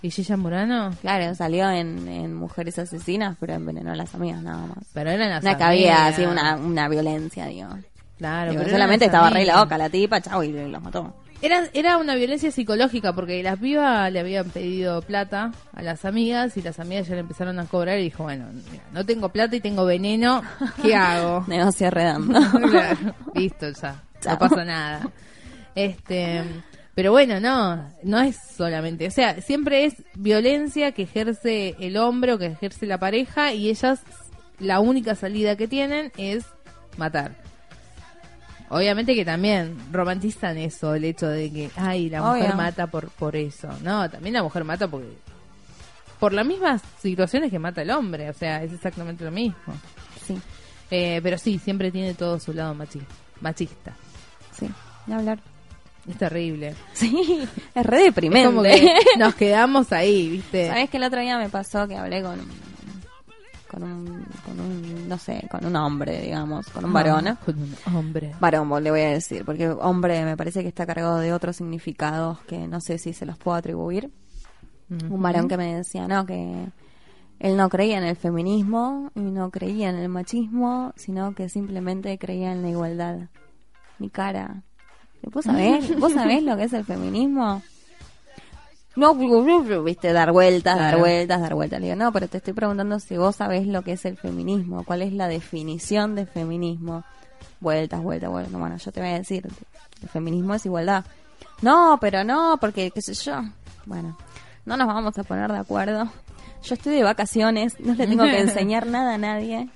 [0.00, 0.90] ¿Y Gilla Murano?
[1.00, 4.78] Claro, salió en, en Mujeres Asesinas, pero envenenó a las amigas nada más.
[4.92, 6.14] Pero eran las No es que había amigas.
[6.14, 7.68] así una, una violencia, digo.
[8.18, 11.14] Claro, Digo, pero solamente estaba re loca la tipa, chau, y los mató.
[11.40, 16.56] Era, era una violencia psicológica porque las pibas le habían pedido plata a las amigas
[16.56, 19.54] y las amigas ya le empezaron a cobrar y dijo, bueno, mira, no tengo plata
[19.54, 20.42] y tengo veneno,
[20.82, 21.44] ¿qué hago?
[21.46, 22.40] Negocio redondo.
[23.34, 24.32] Listo ya, Chao.
[24.32, 25.08] no pasa nada.
[25.84, 26.42] Este,
[26.94, 32.32] pero bueno, no, no es solamente, o sea, siempre es violencia que ejerce el hombre
[32.32, 34.00] o que ejerce la pareja y ellas
[34.58, 36.44] la única salida que tienen es
[36.96, 37.36] matar.
[38.70, 42.56] Obviamente que también romantizan eso, el hecho de que, ay, la mujer Obvio.
[42.56, 43.68] mata por, por eso.
[43.82, 45.16] No, también la mujer mata porque
[46.18, 49.56] por las mismas situaciones que mata el hombre, o sea, es exactamente lo mismo.
[50.26, 50.36] sí,
[50.90, 53.00] Eh, pero sí, siempre tiene todo su lado machi
[53.40, 53.94] machista.
[54.52, 54.68] sí,
[55.06, 55.38] ni hablar.
[56.08, 56.74] Es terrible.
[56.92, 58.48] Sí, es re deprimente.
[58.48, 60.68] Es como que nos quedamos ahí, ¿viste?
[60.68, 62.38] ¿Sabes que el otro día me pasó que hablé con
[63.70, 67.28] con un, con un no sé, con un hombre, digamos, con un varón?
[67.28, 68.34] Ah, Con un hombre.
[68.40, 72.40] Varón, le voy a decir, porque hombre me parece que está cargado de otros significados
[72.40, 74.10] que no sé si se los puedo atribuir.
[75.10, 76.66] Un varón que me decía, no, que
[77.40, 82.18] él no creía en el feminismo y no creía en el machismo, sino que simplemente
[82.18, 83.18] creía en la igualdad.
[83.98, 84.62] Mi cara,
[85.22, 87.62] ¿Vos sabés, ¿Vos sabés lo que es el feminismo?
[88.96, 91.80] No, viste, dar vueltas, dar vueltas, dar vueltas.
[91.80, 94.84] Le digo, no, pero te estoy preguntando si vos sabés lo que es el feminismo,
[94.84, 97.04] cuál es la definición de feminismo.
[97.60, 98.52] Vueltas, vueltas, vueltas.
[98.52, 99.46] Bueno, yo te voy a decir,
[100.02, 101.04] el feminismo es igualdad.
[101.62, 103.40] No, pero no, porque qué sé yo.
[103.86, 104.16] Bueno,
[104.64, 106.10] no nos vamos a poner de acuerdo.
[106.64, 109.68] Yo estoy de vacaciones, no le tengo que enseñar nada a nadie.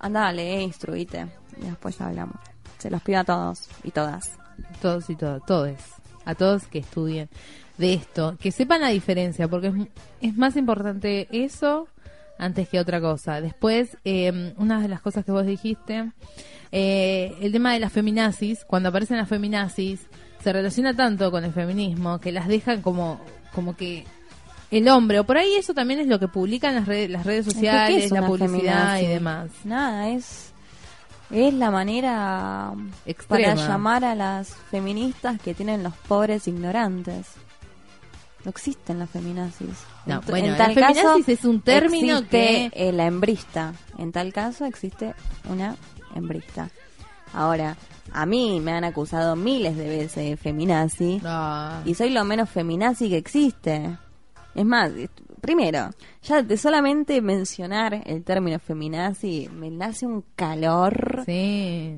[0.00, 1.28] Anda, lee, instruite.
[1.60, 2.36] Y después hablamos.
[2.78, 4.32] Se los pido a todos y todas.
[4.80, 5.76] Todos y todas, todos.
[6.24, 7.28] A todos que estudien
[7.78, 9.74] de esto, que sepan la diferencia, porque es,
[10.20, 11.88] es más importante eso
[12.38, 13.40] antes que otra cosa.
[13.40, 16.10] Después, eh, una de las cosas que vos dijiste,
[16.72, 20.06] eh, el tema de las feminazis, cuando aparecen las feminazis,
[20.42, 23.20] se relaciona tanto con el feminismo que las dejan como,
[23.52, 24.04] como que
[24.70, 27.46] el hombre, o por ahí eso también es lo que publican las redes, las redes
[27.48, 29.04] Es que, ¿qué sociales, es la publicidad feminazi?
[29.04, 29.50] y demás.
[29.64, 30.52] Nada, es
[31.30, 32.72] es la manera
[33.06, 33.54] Extrema.
[33.54, 37.26] para llamar a las feministas que tienen los pobres ignorantes.
[38.44, 39.68] No existen las feminazis.
[40.06, 43.74] No, bueno, en la tal feminazis caso, es un término existe, que- la hembrista.
[43.98, 45.14] En tal caso existe
[45.50, 45.76] una
[46.14, 46.70] hembrista.
[47.34, 47.76] Ahora,
[48.12, 51.20] a mí me han acusado miles de veces de feminazi.
[51.22, 51.84] No.
[51.84, 53.98] Y soy lo menos feminazi que existe.
[54.54, 54.92] Es más,
[55.40, 55.90] primero,
[56.22, 61.96] ya de solamente mencionar el término feminazi me nace un calor Sí.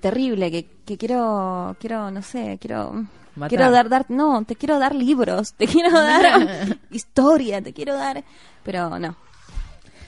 [0.00, 2.92] terrible que, que quiero, quiero, no sé, quiero,
[3.36, 3.48] Matar.
[3.48, 8.24] quiero dar, dar, no, te quiero dar libros, te quiero dar historia, te quiero dar,
[8.62, 9.16] pero no.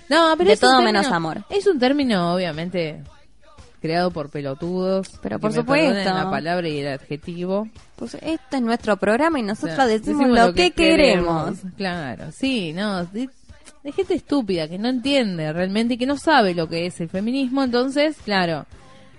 [0.08, 1.44] No, pero De es todo término- menos amor.
[1.50, 3.02] Es un término, obviamente,
[3.80, 5.08] creado por pelotudos.
[5.22, 5.94] Pero que por me supuesto.
[5.94, 7.68] perdonen la palabra y el adjetivo.
[8.00, 11.58] Pues este es nuestro programa y nosotros decimos, lo que, queremos.
[11.76, 13.04] Claro, sí, no.
[13.04, 13.28] De,
[13.84, 17.10] de gente estúpida que no entiende realmente y que no sabe lo que es el
[17.10, 17.62] feminismo.
[17.62, 18.64] Entonces, claro,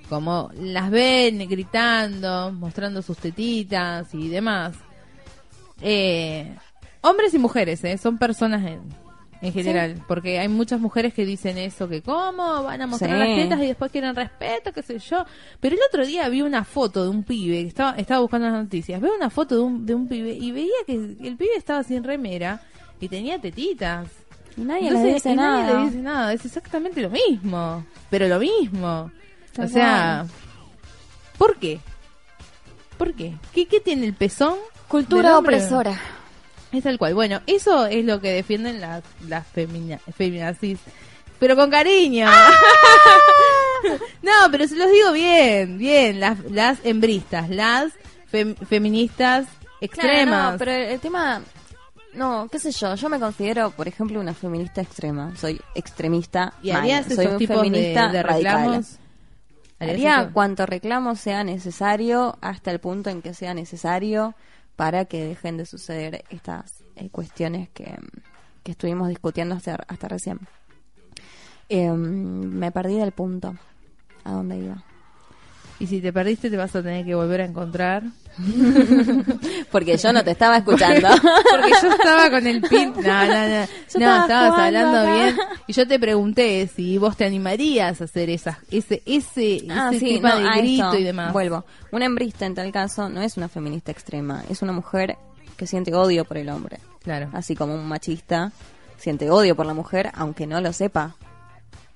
[0.09, 4.73] como las ven gritando, mostrando sus tetitas y demás.
[5.79, 6.51] Eh,
[7.01, 7.99] hombres y mujeres, ¿eh?
[7.99, 8.81] Son personas en,
[9.41, 10.03] en general.
[10.07, 13.17] Porque hay muchas mujeres que dicen eso, que cómo van a mostrar Sí.
[13.17, 15.25] las tetas y después quieren respeto, qué sé yo.
[15.59, 18.63] Pero el otro día vi una foto de un pibe, que estaba, estaba buscando las
[18.63, 21.83] noticias, veo una foto de un, de un pibe y veía que el pibe estaba
[21.83, 22.61] sin remera
[22.99, 24.07] y tenía tetitas.
[24.57, 25.79] Y nadie Entonces, le dice y nadie nada.
[25.79, 29.11] le dice nada, es exactamente lo mismo, pero lo mismo.
[29.57, 30.25] O sea,
[31.37, 31.79] ¿por qué?
[32.97, 33.33] ¿Por qué?
[33.53, 34.55] ¿Qué, qué tiene el pezón?
[34.87, 35.97] Cultura opresora.
[36.71, 37.13] Es tal cual.
[37.13, 40.79] Bueno, eso es lo que defienden las, las feminazis.
[41.39, 42.27] Pero con cariño.
[42.29, 42.49] ¡Ah!
[44.21, 46.19] no, pero se los digo bien, bien.
[46.19, 47.91] Las, las hembristas, las
[48.31, 49.47] fem- feministas
[49.81, 50.25] extremas.
[50.27, 51.41] Claro, no, pero el, tema,
[52.13, 55.35] no, qué sé yo, yo me considero, por ejemplo, una feminista extrema.
[55.35, 56.53] Soy extremista.
[56.61, 58.55] ¿Y harías Soy esos un tipos de, feminista de radical.
[58.57, 58.87] reclamos?
[59.79, 64.35] ¿Harías Haría cuanto reclamo sea necesario hasta el punto en que sea necesario
[64.81, 67.99] para que dejen de suceder estas eh, cuestiones que,
[68.63, 70.39] que estuvimos discutiendo hasta, hasta recién.
[71.69, 73.53] Em, me perdí del punto.
[74.23, 74.83] ¿A dónde iba?
[75.81, 78.03] Y si te perdiste te vas a tener que volver a encontrar.
[79.71, 81.07] Porque yo no te estaba escuchando.
[81.51, 82.93] Porque yo estaba con el pin.
[82.97, 83.57] No, no, no.
[83.57, 85.13] No, estaba estabas hablando acá.
[85.13, 85.37] bien.
[85.65, 89.99] Y yo te pregunté si vos te animarías a hacer esas, ese, ese, Ah, ese
[89.99, 91.33] sí, tipo no, de grito y demás.
[91.33, 91.65] Vuelvo.
[91.91, 95.17] Una hembrista en tal caso no es una feminista extrema, es una mujer
[95.57, 96.77] que siente odio por el hombre.
[97.01, 97.29] Claro.
[97.33, 98.51] Así como un machista
[98.97, 101.15] siente odio por la mujer, aunque no lo sepa.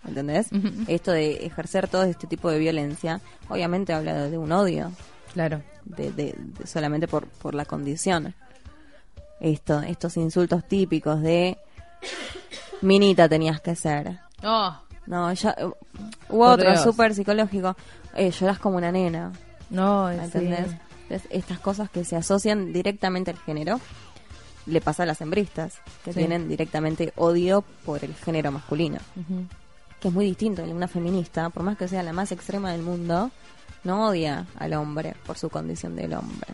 [0.07, 0.47] ¿Entendés?
[0.87, 4.91] Esto de ejercer todo este tipo de violencia, obviamente habla de, un odio,
[5.33, 5.61] Claro.
[5.85, 8.33] de, de- de solamente por, por la condición.
[9.39, 11.57] Esto, estos insultos típicos de
[12.81, 14.19] minita tenías que ser.
[14.43, 14.75] Oh,
[15.07, 15.65] No, ya uh,
[16.29, 17.75] hubo Por otro súper psicológico.
[18.15, 19.31] Eh, lloras como una nena.
[19.69, 20.23] no, ¿Me sí.
[20.23, 20.67] entendés?
[21.03, 23.79] Entonces, estas cosas que se asocian directamente al género
[24.65, 26.19] le pasa a las hembristas, que Sí.
[26.19, 29.45] tienen directamente odio por el género masculino, Ujú.
[30.05, 30.61] Que es muy distinto.
[30.61, 33.31] Una feminista, por más que sea la más extrema del mundo,
[33.83, 36.53] no odia al hombre por su condición del hombre.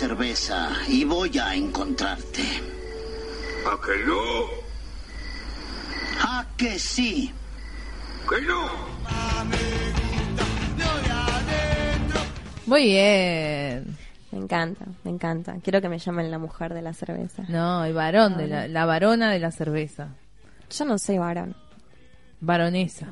[0.00, 2.40] Cerveza, y voy a encontrarte.
[3.70, 4.22] ¿A que no?
[6.22, 7.30] Ah, que sí.
[8.26, 8.66] ¿Que no?
[12.64, 13.98] Muy bien.
[14.32, 15.56] Me encanta, me encanta.
[15.62, 17.42] Quiero que me llamen la mujer de la cerveza.
[17.48, 20.08] No, el varón, de la, la varona de la cerveza.
[20.70, 21.54] Yo no soy varón.
[22.40, 23.08] Baronesa.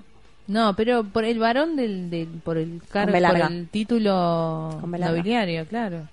[0.47, 6.09] No, pero por el varón del, del por el cargo, por el título nobiliario, claro.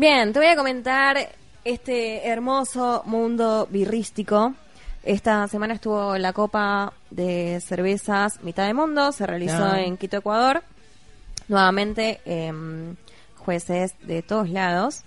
[0.00, 1.28] Bien, te voy a comentar
[1.62, 4.54] este hermoso mundo birrístico.
[5.02, 10.62] Esta semana estuvo la Copa de Cervezas Mitad de Mundo, se realizó en Quito, Ecuador.
[11.48, 12.96] Nuevamente, em,
[13.36, 15.02] jueces de todos lados.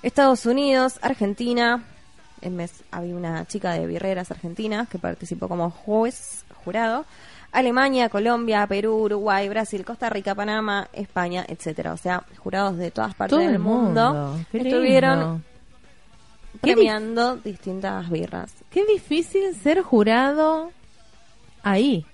[0.00, 1.82] Estados Unidos, Argentina.
[2.40, 7.04] En mes había una chica de birreras argentinas que participó como juez jurado.
[7.52, 11.92] Alemania, Colombia, Perú, Uruguay, Brasil, Costa Rica, Panamá, España, etcétera.
[11.92, 14.36] O sea, jurados de todas partes Todo del el mundo.
[14.52, 15.40] estuvieron lindo.
[16.60, 18.52] Premiando distintas birras.
[18.70, 20.70] Qué difícil ser jurado
[21.62, 22.04] ahí.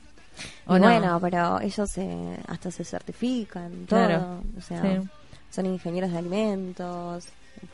[0.66, 0.86] ¿O Y no?
[0.86, 3.98] bueno, pero ellos eh, hasta se certifican, todo.
[4.06, 5.08] Claro, O sea, sí.
[5.50, 7.26] son ingenieros de alimentos,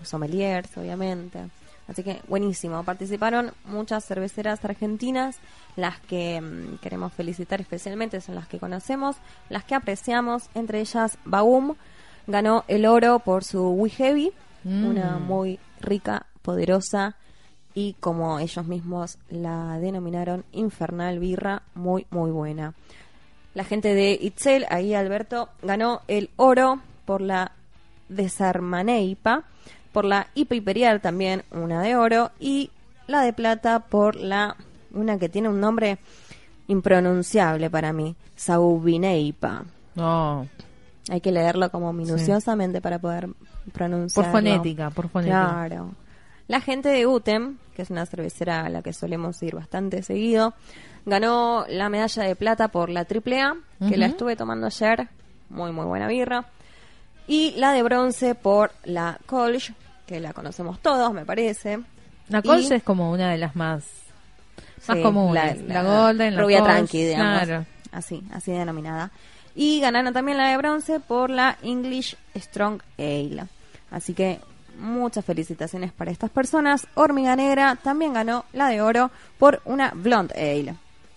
[0.03, 1.40] sommeliers, obviamente.
[1.88, 2.85] Así que buenísimo.
[2.85, 5.37] Participaron muchas cerveceras argentinas,
[5.76, 9.16] las que mm, queremos felicitar especialmente son las que conocemos,
[9.48, 11.74] las que apreciamos, entre ellas Baum
[12.26, 14.32] ganó el oro por su We Heavy,
[14.64, 14.85] Mm.
[14.85, 17.16] una muy rica, poderosa
[17.74, 22.74] y como ellos mismos la denominaron infernal birra, muy muy buena.
[23.54, 27.52] La gente de Itzel, ahí Alberto, ganó el oro por la
[28.08, 29.44] Desarmaneipa,
[29.92, 32.70] por la IPA Imperial también una de oro y
[33.06, 34.56] la de plata por la
[34.94, 35.98] una que tiene un nombre
[36.68, 39.64] impronunciable para mí, Saubineipa.
[39.94, 40.46] No,
[41.11, 44.33] Hay que leerlo como minuciosamente para poder por pronunciarlo.
[44.33, 45.48] fonética, por fonética.
[45.50, 45.90] Claro.
[46.48, 50.55] La gente de UTEM, que es una cervecera a la que solemos ir bastante seguido,
[51.07, 53.57] ganó la medalla de plata por la AAA,
[53.88, 55.09] que la estuve tomando ayer.
[55.50, 56.46] Muy, muy buena birra.
[57.26, 59.72] Y la de bronce por la Kolsch,
[60.07, 61.81] que la conocemos todos, me parece.
[62.28, 63.85] La Y- Kolsch es como una de las más,
[64.88, 65.62] más Sí, comunes.
[65.66, 67.42] La, Golden, la rubia Kolsch, tranqui, digamos.
[67.42, 67.66] Claro.
[67.92, 69.11] Así, así denominada.
[69.55, 73.45] Y ganaron también la de bronce por la English Strong Ale.
[73.90, 74.40] Así que
[74.79, 76.87] muchas felicitaciones para estas personas.
[76.95, 80.75] Hormiga Negra también ganó la de oro por una Blonde Ale.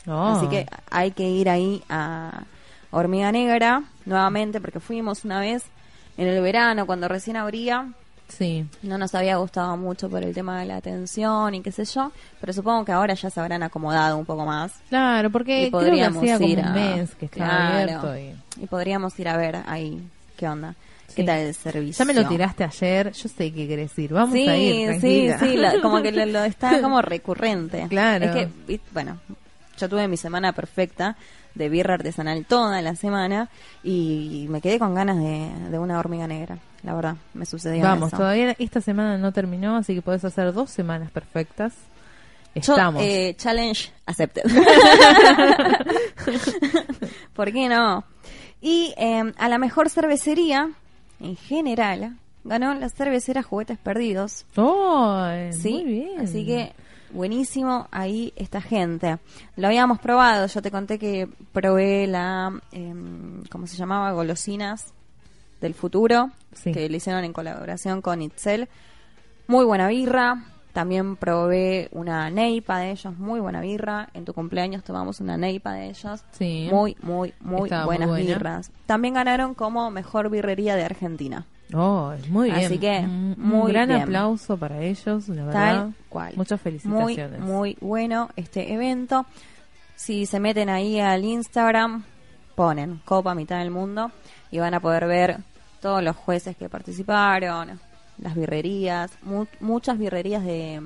[0.07, 0.35] Oh.
[0.35, 2.43] Así que hay que ir ahí a
[2.91, 5.63] Hormiga Negra nuevamente porque fuimos una vez
[6.17, 7.87] en el verano cuando recién abría
[8.27, 8.65] Sí.
[8.81, 12.11] no nos había gustado mucho por el tema de la atención y qué sé yo,
[12.41, 14.73] pero supongo que ahora ya se habrán acomodado un poco más.
[14.89, 17.47] Claro, porque y creo que podríamos hacía como ir un a, mes que estaba
[17.85, 17.99] Claro.
[17.99, 18.17] abierto.
[18.59, 18.63] Y...
[18.63, 20.01] y podríamos ir a ver ahí
[20.37, 20.75] qué onda,
[21.09, 21.25] qué Sí.
[21.25, 22.03] tal el servicio.
[22.03, 24.11] Ya me lo tiraste ayer, yo sé que querés ir.
[24.11, 25.39] Vamos Sí, a ir, sí, tranquila.
[25.39, 27.85] sí, la- como que lo, lo está como recurrente.
[27.89, 28.25] Claro.
[28.25, 28.31] Es
[28.67, 29.19] que, bueno,
[29.77, 31.15] yo tuve mi semana perfecta
[31.55, 33.49] de birra artesanal toda la semana
[33.83, 38.09] y me quedé con ganas de, de una hormiga negra, la verdad, me sucedió Vamos,
[38.09, 38.17] eso.
[38.17, 41.73] todavía esta semana no terminó, así que podés hacer dos semanas perfectas.
[42.55, 43.01] Yo, Estamos.
[43.03, 44.43] eh, challenge accepted.
[47.33, 48.03] ¿Por qué no?
[48.61, 50.69] Y eh, a la mejor cervecería,
[51.19, 54.45] en general, ganó la cervecera Juguetes Perdidos.
[54.55, 56.19] Oh, Sí, muy bien.
[56.21, 56.73] así que
[57.15, 59.17] buenísimo ahí esta gente.
[59.55, 64.11] Lo habíamos probado, yo te conté que probé la, em, ¿cómo se llamaba?
[64.11, 64.93] Golosinas
[65.61, 66.71] del futuro, Sí.
[66.71, 68.69] que le hicieron en colaboración con Itzel.
[69.47, 70.43] Muy buena birra.
[70.73, 74.09] También probé una neipa de ellos, muy buena birra.
[74.13, 76.21] En tu cumpleaños tomamos una neipa de ellos.
[76.31, 76.67] Sí.
[76.69, 78.25] Muy, muy, muy Estaba muy buenas buena.
[78.27, 78.71] birras.
[78.85, 81.45] También ganaron como mejor birrería de Argentina.
[81.73, 82.65] Oh, muy bien.
[82.65, 84.01] Así que, Un- un muy gran bien.
[84.01, 85.53] aplauso para ellos, la verdad.
[85.75, 86.33] Tal cual.
[86.35, 87.39] Muchas Muy, felicitaciones.
[87.39, 89.25] muy bueno este evento.
[89.95, 92.03] Si se meten ahí al Instagram,
[92.55, 94.11] ponen Copa Mitad del Mundo
[94.51, 95.37] y van a poder ver
[95.81, 97.79] todos los jueces que participaron,
[98.19, 100.81] las birrerías, mu- muchas birrerías de,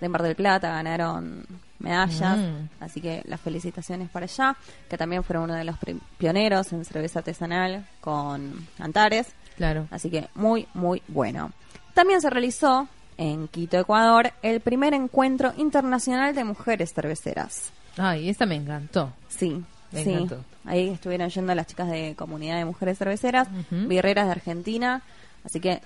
[0.00, 1.44] de Mar del Plata ganaron
[1.78, 2.68] medallas, Mm.
[2.80, 4.56] así que las felicitaciones para allá,
[4.88, 5.76] que también fueron uno de los
[6.18, 9.32] pioneros en cerveza artesanal con Antares.
[9.56, 9.86] Claro.
[9.90, 11.52] Así que muy, muy bueno.
[11.94, 12.88] También se realizó
[13.18, 17.70] en Quito, Ecuador, el primer encuentro internacional de mujeres cerveceras.
[17.96, 19.12] Ay, esta me encantó.
[19.28, 20.10] Sí, Me sí.
[20.12, 20.44] encantó.
[20.64, 25.02] Ahí estuvieron yendo las chicas de Comunidad de Mujeres Cerveceras, birreras de Argentina.
[25.44, 25.80] Así que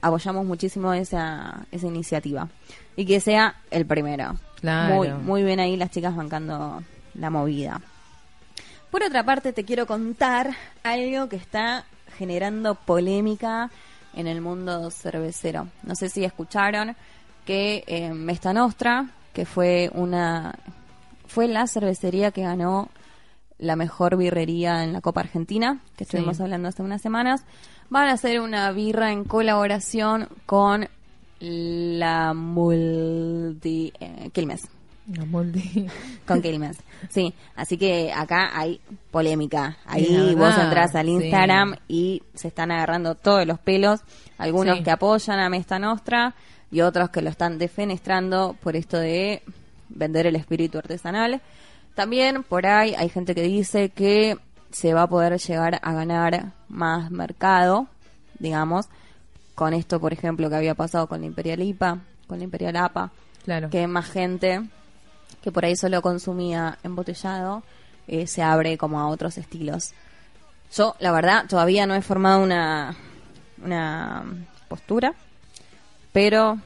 [0.00, 2.48] apoyamos muchísimo esa, esa iniciativa.
[2.96, 4.34] Y que sea el primero.
[4.60, 4.94] Claro.
[4.94, 6.82] Muy, muy bien ahí las chicas bancando
[7.14, 7.80] la movida.
[8.90, 10.50] Por otra parte, te quiero contar
[10.82, 13.70] algo que está generando polémica
[14.14, 15.68] en el mundo cervecero.
[15.82, 16.94] No sé si escucharon
[17.46, 20.54] que eh, Mesta Nostra, que fue una
[21.26, 22.88] fue la cervecería que ganó
[23.58, 26.42] la mejor birrería en la Copa Argentina, que estuvimos Sí.
[26.42, 27.44] hablando hace unas semanas,
[27.88, 30.88] van a hacer una birra en colaboración con
[31.40, 34.68] la Multi eh, Quilmes.
[36.26, 36.78] Con Quilmes.
[37.10, 39.76] Sí, así que acá hay polémica.
[39.86, 41.12] Ahí vos entras al sí.
[41.12, 44.00] Instagram y se están agarrando todos los pelos.
[44.38, 44.84] Algunos Sí.
[44.84, 46.34] que apoyan a Mesta Nostra
[46.70, 49.42] y otros que lo están defenestrando por esto de
[49.88, 51.40] vender el espíritu artesanal.
[51.94, 54.38] También por ahí hay gente que dice que
[54.70, 57.88] se va a poder llegar a ganar más mercado,
[58.38, 58.86] digamos,
[59.54, 63.12] con esto, por ejemplo, que había pasado con la Imperial IPA, con la Imperial APA,
[63.44, 63.68] Claro.
[63.68, 64.62] que más gente
[65.42, 67.62] que por ahí solo consumía embotellado
[68.08, 69.92] eh, se abre como a otros estilos.
[70.74, 72.96] Yo, la verdad, todavía no he formado una,
[73.62, 74.24] una
[74.68, 75.14] postura,
[76.12, 76.58] pero,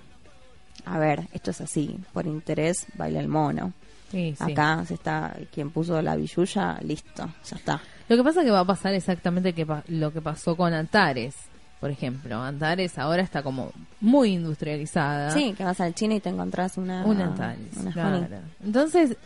[0.85, 3.73] a ver, esto es así, por interés baila el mono.
[4.11, 4.53] Sí, sí.
[4.53, 7.81] Acá se está, quien puso la billulla, listo, ya está.
[8.09, 10.73] Lo que pasa es que va a pasar exactamente que pa- lo que pasó con
[10.73, 11.35] Antares,
[11.81, 12.43] por ejemplo.
[12.43, 15.31] Antares ahora está como muy industrializada.
[15.31, 17.05] Sí, que vas al chino y te encontrás una...
[17.05, 18.27] Un Antares, una claro.
[18.65, 19.17] Entonces,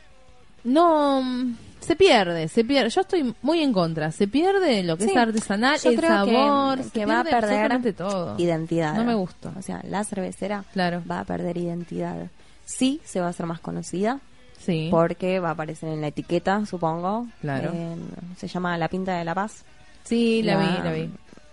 [0.65, 1.23] no...
[1.81, 2.91] Se pierde, se pierde.
[2.91, 4.13] Yo estoy muy en contra.
[4.13, 6.79] Se pierde lo que Sí, es artesanal, el que- sabor.
[6.93, 8.35] que, va a perder todo.
[8.39, 8.95] identidad.
[8.95, 9.51] No me gusta.
[9.59, 11.03] O sea, la cervecera Claro.
[11.11, 12.27] va a perder identidad.
[12.67, 14.21] Sí, se va a hacer más conocida
[14.59, 14.89] Sí.
[14.91, 17.27] porque va a aparecer en la etiqueta, supongo.
[17.41, 17.73] Claro.
[17.73, 19.65] En- se llama La Pinta de la Paz.
[20.05, 21.11] Sí, la, vi, la vi.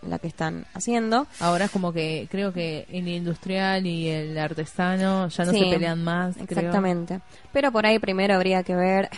[0.07, 1.27] La que están haciendo.
[1.39, 5.65] Ahora es como que creo que el industrial y el artesano ya no Sí, se
[5.69, 6.35] pelean más.
[6.35, 6.45] creo.
[6.59, 7.19] Exactamente.
[7.53, 9.09] Pero por ahí primero habría que ver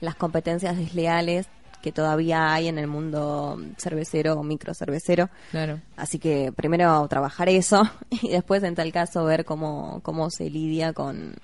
[0.00, 1.46] las competencias desleales
[1.82, 5.30] que todavía hay en el mundo cervecero o microcervecero.
[5.50, 5.80] Claro.
[5.96, 7.82] Así que primero trabajar eso
[8.22, 11.34] y después en tal caso ver cómo, cómo se lidia con,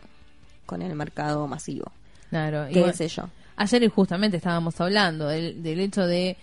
[0.66, 1.90] con el mercado masivo.
[2.30, 2.68] Claro.
[2.68, 3.28] Y ¿Qué bueno, sé yo?
[3.56, 6.36] Ayer justamente estábamos hablando del, del hecho de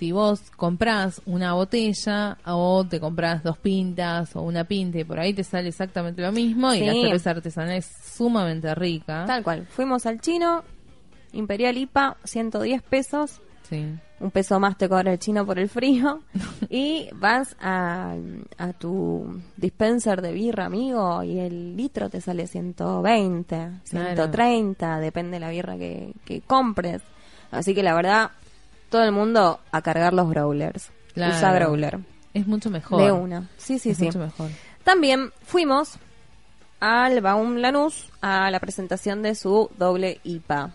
[0.00, 5.20] si vos comprás una botella o te comprás dos pintas o una pinta y por
[5.20, 9.26] ahí te sale exactamente lo mismo y la cerveza artesanal es sumamente rica.
[9.26, 9.66] Tal cual.
[9.66, 10.64] Fuimos al chino,
[11.34, 13.42] Imperial IPA, 110 pesos.
[13.68, 13.94] Sí.
[14.20, 16.22] Un peso más te cobra el chino por el frío.
[16.70, 18.14] y vas a,
[18.56, 25.40] a tu dispenser de birra, amigo, y el litro te sale 120, 130, depende de
[25.40, 27.02] la birra que, que compres.
[27.50, 28.30] Así que la verdad,
[28.90, 30.90] todo el mundo a cargar los growlers.
[31.14, 31.34] Claro.
[31.34, 31.98] Usa growler.
[32.34, 33.02] Es mucho mejor.
[33.02, 33.48] De una.
[33.56, 34.06] Sí, sí, es sí.
[34.06, 34.50] mucho mejor.
[34.84, 35.94] También fuimos
[36.80, 40.70] al Baum Lanús a la presentación de su doble IPA.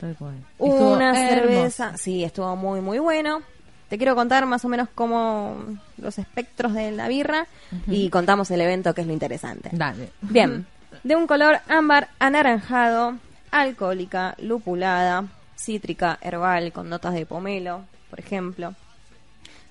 [0.00, 0.34] Tal cual.
[0.58, 1.48] Una hermoso.
[1.48, 3.42] cerveza, sí, estuvo muy, muy bueno.
[3.88, 5.56] Te quiero contar más o menos cómo
[5.96, 7.46] los espectros de la birra
[7.86, 9.70] y contamos el evento que es lo interesante.
[9.72, 10.10] Dale.
[10.20, 10.66] Bien,
[11.02, 13.14] de un color ámbar anaranjado,
[13.50, 15.24] alcohólica, lupulada,
[15.58, 18.74] cítrica, herbal, con notas de pomelo, por ejemplo.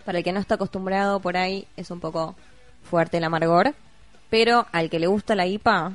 [0.05, 2.35] Para el que no está acostumbrado por ahí es un poco
[2.83, 3.73] fuerte el amargor,
[4.29, 5.93] pero al que le gusta la IPA,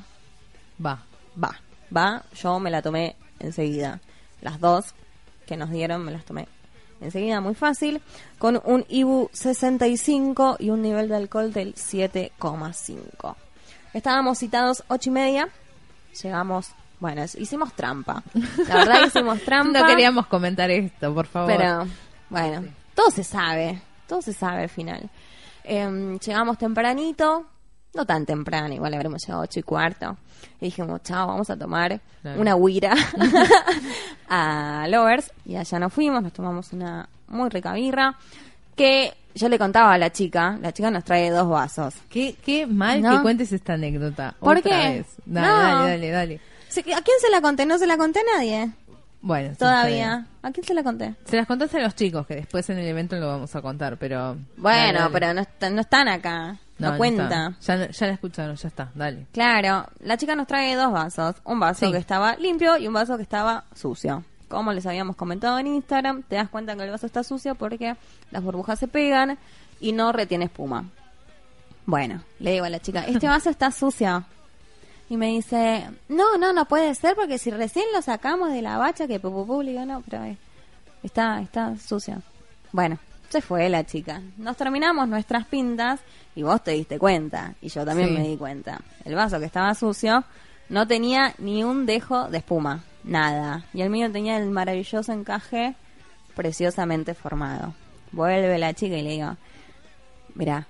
[0.85, 1.03] Va.
[1.43, 1.61] va,
[1.95, 4.01] va, yo me la tomé enseguida.
[4.41, 4.95] Las dos
[5.47, 6.49] que nos dieron me las tomé
[7.01, 8.01] enseguida, muy fácil,
[8.39, 13.37] con un IBU 65 y un nivel de alcohol del 7,5.
[13.93, 15.49] Estábamos citados ocho y media,
[16.23, 16.69] llegamos,
[17.03, 18.23] bueno, hicimos trampa.
[18.69, 19.81] La verdad hicimos trampa.
[19.81, 21.53] No queríamos comentar esto, por favor.
[21.57, 21.85] Pero,
[22.31, 25.11] bueno, todo se sabe, todo se sabe al final.
[25.65, 27.45] Em, llegamos tempranito,
[27.95, 30.17] no tan temprano, igual habremos llegado ocho y cuarto.
[30.61, 32.41] Y dijimos, chao, vamos a tomar Claro.
[32.41, 32.95] una huira
[34.29, 35.33] a Lovers.
[35.45, 38.15] Y allá nos fuimos, nos tomamos una muy rica birra.
[38.77, 41.95] Que yo le contaba a la chica, la chica nos trae dos vasos.
[42.09, 43.17] Qué, qué mal ¿No?
[43.17, 44.35] que cuentes esta anécdota.
[44.41, 44.89] ¿Por Otra qué?
[44.99, 45.07] vez.
[45.27, 45.57] Dale, No.
[45.63, 46.41] dale, dale, dale.
[46.81, 47.67] ¿A quién se la conté?
[47.67, 48.71] No se la conté a nadie.
[49.21, 50.27] Bueno, Todavía.
[50.43, 51.15] ¿A quién se la conté?
[51.27, 53.97] Se las contaste a los chicos, que después en el evento lo vamos a contar,
[53.97, 54.37] pero...
[54.57, 55.11] Bueno, Dale, dale.
[55.13, 56.59] pero no, est- no están acá.
[56.79, 57.23] No, cuenta.
[57.61, 57.77] está.
[57.77, 59.27] Ya, ya la escucharon, ya está, dale.
[59.33, 61.37] Claro, la chica nos trae dos vasos.
[61.45, 61.93] Un vaso Sí.
[61.93, 64.25] que estaba limpio y un vaso que estaba sucio.
[64.49, 67.95] Como les habíamos comentado en Instagram, te das cuenta que el vaso está sucio porque
[68.33, 69.39] las burbujas se pegan
[69.79, 70.87] y no retiene espuma.
[71.87, 74.25] Bueno, le digo a la chica, este vaso está sucio.
[75.13, 78.79] Y me dice, no, no, no puede ser porque si recién lo sacamos de la
[78.79, 80.39] bacha que pu, pu, pu", le digo, no, pero eh,
[81.03, 82.23] está, está sucio.
[82.73, 82.99] Bueno,
[83.29, 84.23] se fue la chica.
[84.39, 86.01] Nos terminamos nuestras pintas
[86.35, 88.15] y vos te diste cuenta y yo también Sí.
[88.15, 88.81] me di cuenta.
[89.05, 90.25] El vaso que estaba sucio
[90.71, 93.67] no tenía ni un dejo de espuma, nada.
[93.75, 95.75] Y el mío tenía el maravilloso encaje
[96.35, 97.75] preciosamente formado.
[98.13, 99.37] Vuelve la chica y le digo,
[100.35, 100.67] mira,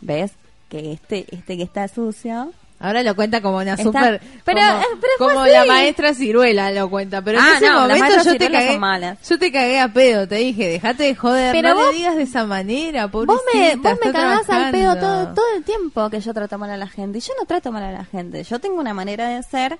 [0.00, 0.32] ¿ves
[0.70, 4.20] que este, este que está sucio Ahora lo cuenta como una Está- super.
[4.44, 5.52] pero- como, eh, pero fue como así.
[5.52, 7.22] la maestra Ciruela lo cuenta.
[7.22, 8.72] Pero en Ah, ese no, las momento maestras yo te ciruelas cagué.
[8.72, 9.28] son malas.
[9.28, 10.28] Yo te cagué a pedo.
[10.28, 11.52] Te dije, dejate de joder.
[11.52, 13.58] Pero no vos- le digas de esa manera, Vos pobrecita.
[13.58, 15.34] me, vos me está cagás al pedo todo, trabajando.
[15.34, 17.18] todo el tiempo que yo trato mal a la gente.
[17.18, 18.42] Y yo no trato mal a la gente.
[18.44, 19.78] Yo tengo una manera de ser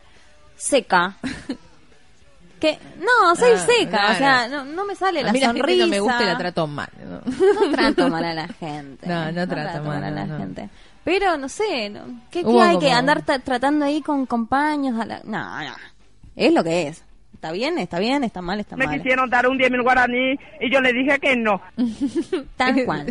[0.56, 1.16] seca.
[2.60, 3.90] Que, no, soy Ah, seca.
[3.90, 4.12] claro.
[4.12, 5.66] O sea, no, no me sale A la mí la sonrisa.
[5.66, 6.88] gente no me gusta y la trato mal.
[7.04, 7.20] ¿no?
[7.66, 9.04] No trato mal a la gente.
[9.08, 10.38] No, no trato mal, a la no.
[10.38, 10.68] gente.
[11.04, 12.00] Pero, no sé, no,
[12.30, 15.00] ¿qué, qué hay que andar tra- tratando ahí con compañeros?
[15.00, 15.20] A la...
[15.24, 15.74] No, no.
[16.36, 17.04] Es lo que es.
[17.34, 17.76] ¿Está bien?
[17.78, 18.22] ¿Está bien?
[18.22, 18.60] ¿Está mal?
[18.60, 18.96] ¿Está Me mal?
[18.96, 21.60] quisieron dar un 10 mil guaraní y yo le dije que no.
[22.56, 23.06] Tal cual.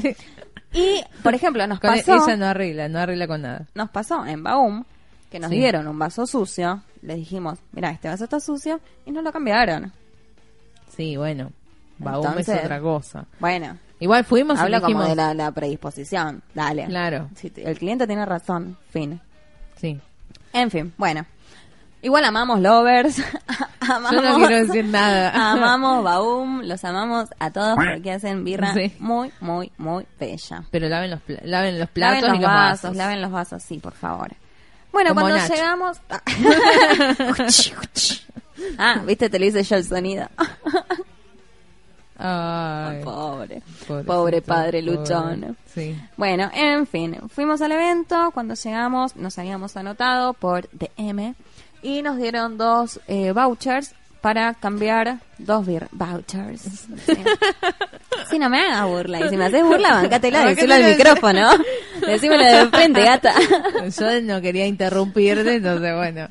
[0.74, 2.26] Y, por ejemplo, nos Con pasó...
[2.28, 3.68] ella no arregla, no arregla con nada.
[3.76, 4.86] nos pasó en Baum
[5.30, 5.58] que nos Sí.
[5.58, 9.92] dieron un vaso sucio, les dijimos, mira, este vaso está sucio, y nos lo cambiaron.
[10.96, 11.52] Sí, bueno.
[12.00, 13.26] Baum Entonces- es otra cosa.
[13.39, 15.04] Bueno, Igual fuimos y habla dijimos...
[15.04, 16.86] como de la, la predisposición, dale.
[16.88, 17.30] Claro.
[17.36, 19.22] Si el cliente tiene razón, fin.
[19.80, 19.97] Sí.
[20.54, 21.26] En fin, bueno.
[22.04, 23.22] Igual amamos Lovers,
[23.80, 25.52] amamos, Yo no quiero decir nada.
[25.52, 28.91] amamos Baum, los amamos a todos porque hacen birra Sí.
[28.97, 30.64] muy, muy, muy bella.
[30.72, 32.97] Pero laven los, laven los platos laven los y los vasos, vasos.
[32.97, 34.32] laven los vasos, sí, por favor.
[34.91, 35.54] Bueno, Como cuando Nacho.
[35.54, 36.02] llegamos...
[38.78, 40.28] ah, viste, te lo hice yo el sonido.
[42.22, 43.62] Ay, Pobre.
[44.06, 44.82] Pobre padre pobre.
[44.82, 45.58] luchón.
[45.74, 45.96] Sí.
[46.18, 51.34] Bueno, en fin, fuimos al evento, cuando llegamos nos habíamos anotado por DM
[51.82, 56.62] y nos dieron dos eh, vouchers para cambiar dos bir vouchers.
[57.06, 57.14] Sí.
[58.30, 59.26] Sí, no me hagas burla.
[59.26, 61.50] Y si me haces burla, bancátela, decirlo al micrófono.
[62.06, 63.34] Decímelo de frente, gata.
[64.00, 66.28] Yo no quería interrumpirte, entonces bueno.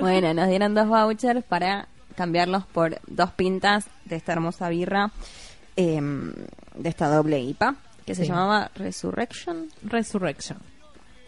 [0.00, 5.10] Bueno, nos dieron dos vouchers para cambiarlos por dos pintas de esta hermosa birra,
[5.76, 6.00] eh,
[6.76, 9.68] de esta doble IPA, que se llamaba Resurrection.
[9.82, 10.58] Resurrection.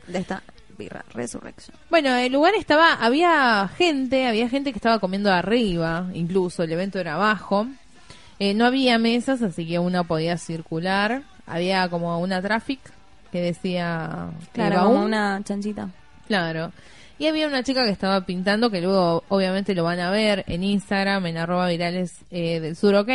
[0.07, 0.43] De esta
[0.77, 1.77] birra, Resurrection.
[1.91, 6.99] Bueno, el lugar estaba, había gente, había gente que estaba comiendo arriba, incluso el evento
[6.99, 7.67] era abajo.
[8.39, 11.23] Eh, no había mesas, así que uno podía circular.
[11.47, 12.81] Había como una traffic
[13.33, 15.89] que decía Claro, como una chanchita.
[16.27, 16.73] Claro.
[17.19, 20.63] Y había una chica que estaba pintando, que luego obviamente lo van a ver en
[20.63, 23.09] Instagram, en arroba virales eh, del sur, ok.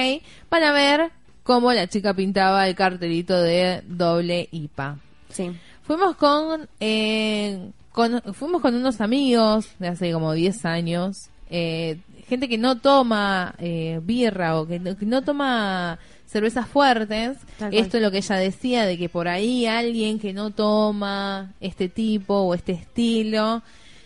[0.50, 1.12] Van a ver
[1.44, 4.98] cómo la chica pintaba el cartelito de doble IPA.
[5.30, 5.52] Sí.
[5.84, 11.98] Fuimos con, eh, con fuimos con unos amigos de hace como 10 años, eh,
[12.28, 17.38] gente que no toma eh, birra o que no, que no toma cervezas fuertes.
[17.72, 21.90] Esto es lo que ella decía, de que por ahí alguien que no toma este
[21.90, 23.62] tipo o este estilo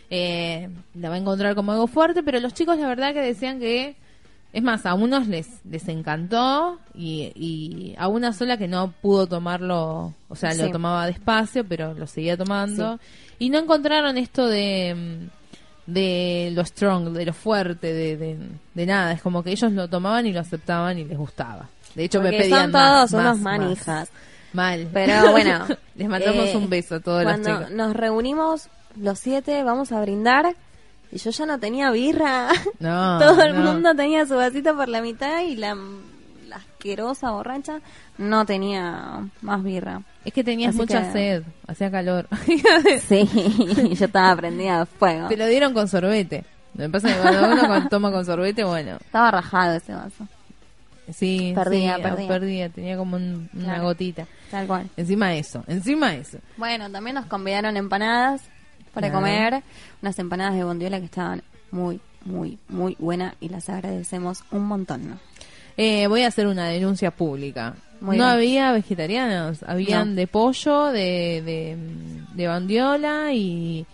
[0.10, 3.60] eh, la va a encontrar como algo fuerte, pero los chicos la verdad que decían
[3.60, 3.96] que
[4.54, 9.28] es más, a unos les, les encantó y, y a una sola que no pudo
[9.28, 10.62] tomarlo, o sea, Sí.
[10.62, 12.98] lo tomaba despacio, pero lo seguía tomando.
[13.38, 15.28] Y no encontraron esto de,
[15.88, 18.38] de lo strong, de lo fuerte, de, de,
[18.74, 19.12] de nada.
[19.12, 21.68] Es como que ellos lo tomaban y lo aceptaban y les gustaba.
[21.94, 23.88] De hecho, me Porque pedían son más, todos unos más, manijas.
[23.88, 24.10] más.
[24.54, 24.88] Mal.
[24.94, 25.66] Pero bueno.
[25.96, 27.72] les mandamos eh, un beso a todas las Cuando chicas.
[27.76, 30.56] nos reunimos los siete, vamos a brindar.
[31.12, 32.50] Y yo ya no tenía birra.
[32.80, 33.72] No, Todo el no.
[33.74, 35.76] mundo tenía su vasito por la mitad y la,
[36.48, 37.80] la asquerosa borracha
[38.18, 40.02] no tenía más birra.
[40.26, 42.28] Es que tenías Así mucha que- sed, hacía calor.
[43.08, 43.30] Sí,
[43.96, 45.28] yo estaba prendida a fuego.
[45.28, 46.44] Te lo dieron con sorbete.
[46.76, 50.28] Lo que pasa es que cuando uno toma con sorbete, bueno, Estaba rajado ese vaso.
[51.14, 52.28] sí, Perdía, sí, perdía.
[52.28, 53.84] perdía, tenía como un- una Claro.
[53.84, 54.26] gotita.
[54.52, 54.90] Tal cual.
[54.98, 56.40] Encima eso, encima eso.
[56.58, 58.42] Bueno, también nos convidaron empanadas
[58.96, 59.24] para Claro.
[59.26, 59.64] comer.
[60.02, 65.20] Unas empanadas de bondiola que estaban muy, muy, muy buenas y las agradecemos un montón.
[65.78, 67.76] Eh, voy a hacer una denuncia pública.
[68.02, 68.36] Muy no bien.
[68.36, 70.16] había vegetarianos, habían No.
[70.16, 71.78] de pollo, de, de,
[72.34, 73.86] de bandiola y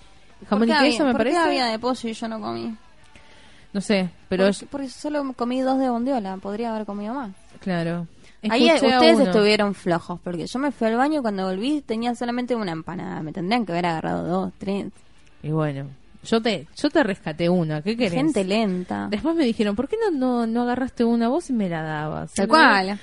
[0.50, 1.38] jamón y ¿Por qué queso, me por qué parece.
[1.50, 2.76] había de pollo y yo no comí?
[3.74, 7.32] No sé, pero porque, porque solo comí dos de bondiola, podría haber comido más.
[7.60, 8.08] claro.
[8.50, 12.56] Ahí ustedes estuvieron flojos, porque yo me fui al baño y cuando volví tenía solamente
[12.56, 13.22] una empanada.
[13.22, 14.88] Me tendrían que haber agarrado dos, tres.
[15.44, 15.88] Y bueno,
[16.24, 18.14] yo te, yo te rescaté una, ¿qué querés?
[18.14, 19.08] Gente lenta.
[19.12, 22.34] Después me dijeron, ¿por qué no, no, no agarraste una vos y me la dabas?
[22.34, 23.00] Tal cual.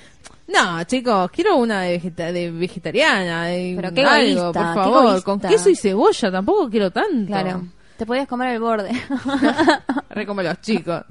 [0.47, 5.23] No, chicos, quiero una de, vegeta- de vegetariana, de Pero qué algo, egoísta, por favor,
[5.23, 7.27] con queso y cebolla, tampoco quiero tanto.
[7.27, 7.67] Claro.
[7.97, 8.89] Te podías comer el borde.
[10.09, 11.03] Re como los chicos.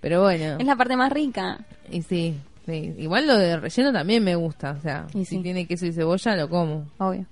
[0.00, 1.58] Pero bueno, es la parte más rica.
[1.90, 2.36] y sí,
[2.70, 5.42] sí, igual lo de relleno también me gusta, o sea, Y si sí.
[5.42, 6.86] tiene queso y cebolla lo como.
[6.98, 7.26] Obvio.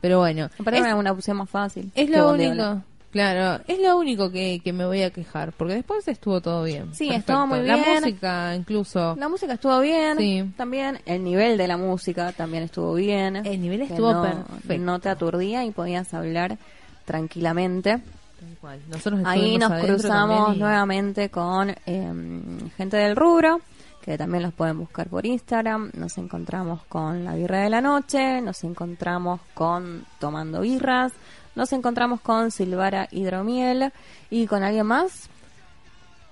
[0.00, 1.90] Pero bueno, parece es, una opción más fácil.
[1.94, 2.70] es lo bondiola.
[2.72, 2.86] único.
[3.12, 6.92] Claro, es lo único que, que me voy a quejar, porque después estuvo todo bien.
[6.92, 7.32] Sí, Perfecto.
[7.32, 8.00] estuvo muy La bien.
[8.02, 9.16] música incluso.
[9.18, 10.52] La música estuvo bien, Sí.
[10.54, 13.36] también el nivel de la música también estuvo bien.
[13.36, 14.78] El nivel estuvo no, perfecto.
[14.84, 16.58] No te aturdía y podías hablar
[17.06, 17.90] tranquilamente.
[18.38, 18.80] Tal cual.
[18.90, 22.12] Nosotros Ahí nos cruzamos y- nuevamente con eh,
[22.76, 23.60] gente del rubro,
[24.06, 25.90] que también los pueden buscar por Instagram.
[25.94, 31.12] Nos encontramos con la birra de la noche, nos encontramos con Tomando Birras,
[31.56, 33.92] nos encontramos con Silvara Hidromiel
[34.30, 35.28] y con alguien más.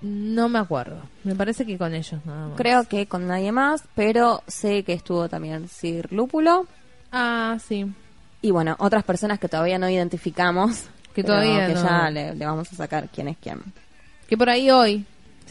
[0.01, 1.01] No me acuerdo.
[1.25, 2.57] Me parece que con ellos nada más.
[2.57, 6.67] Creo que con nadie más, pero sé que estuvo también Sir Lúpulo.
[7.11, 7.85] Ah, sí.
[8.41, 10.85] Y bueno, otras personas que todavía no identificamos.
[11.13, 11.83] Que todavía que no.
[11.83, 13.61] ya le, le vamos a sacar quién es quién.
[14.29, 15.05] Que por ahí hoy,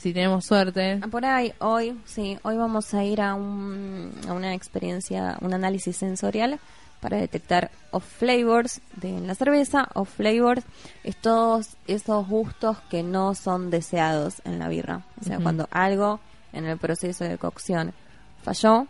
[0.05, 1.01] si tenemos suerte.
[1.03, 5.55] Ah, Por ahí, hoy, sí, hoy vamos a ir a, un, a una experiencia, un
[5.55, 6.61] análisis sensorial
[7.01, 9.89] para detectar off flavors de la cerveza.
[9.95, 10.63] Off flavors
[11.05, 15.07] es todos esos gustos que no son deseados en la birra.
[15.19, 16.21] O sea, cuando algo
[16.53, 17.95] en el proceso de cocción
[18.43, 18.87] falló,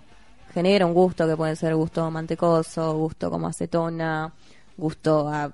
[0.53, 4.33] genera un gusto que puede ser gusto mantecoso, gusto como acetona,
[4.77, 5.53] gusto a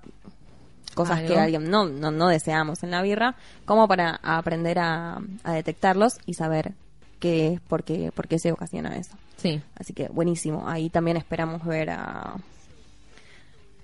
[1.03, 3.34] cosas que alguien no, no, no deseamos en la birra,
[3.64, 6.72] como para aprender a, a detectarlos y saber
[7.18, 9.12] qué es, por qué, por qué se ocasiona eso.
[9.36, 9.62] Sí.
[9.78, 10.68] Así que buenísimo.
[10.68, 12.34] Ahí también esperamos ver a...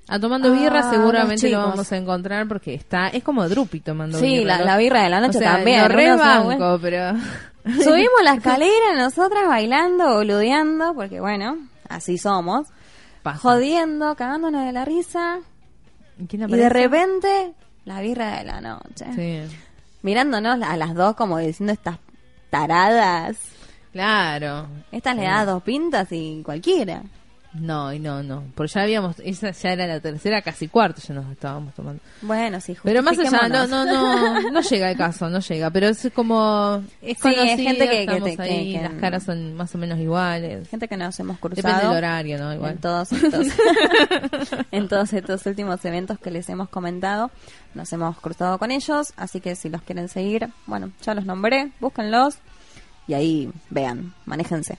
[0.08, 4.18] A tomando birra Ah, seguramente lo vamos a encontrar porque está, es como Drupi tomando
[4.18, 4.44] Sí, birra.
[4.54, 4.64] la, ¿no?
[4.66, 5.80] la birra de la noche o sea, también.
[5.84, 7.18] Vuelve- pero...
[7.82, 11.58] Subimos la escalera nosotras bailando, boludeando, porque bueno,
[11.88, 12.68] así somos.
[13.24, 13.38] Pasa.
[13.40, 15.38] Jodiendo, cagándonos de la risa.
[16.28, 17.52] ¿Quién Y de repente,
[17.84, 19.06] la birra de la noche.
[19.14, 19.56] Sí.
[20.02, 21.98] Mirándonos a las dos como diciendo estas
[22.50, 23.36] taradas.
[23.92, 24.66] Claro.
[24.92, 27.02] Estas le da dos pintas y cualquiera.
[27.60, 28.44] No, y no, no.
[28.54, 32.02] Porque ya habíamos, esa ya era la tercera, casi cuarto ya nos estábamos tomando.
[32.22, 35.70] Bueno, sí, Pero más allá, no, no, no, no llega el caso, no llega.
[35.70, 39.22] Pero es como, es Sí, es gente que- que estamos que- ahí, que- las caras
[39.24, 40.68] son más o menos iguales.
[40.68, 41.66] Gente que nos hemos cruzado.
[41.68, 42.52] Depende del horario, ¿no?
[42.54, 42.72] Igual.
[42.72, 43.46] En todos estos,
[44.72, 47.30] en todos estos últimos eventos que les hemos comentado,
[47.74, 51.70] nos hemos cruzado con ellos, así que si los quieren seguir, bueno, ya los nombré,
[51.80, 52.36] búsquenlos
[53.08, 54.78] y ahí vean, manéjense.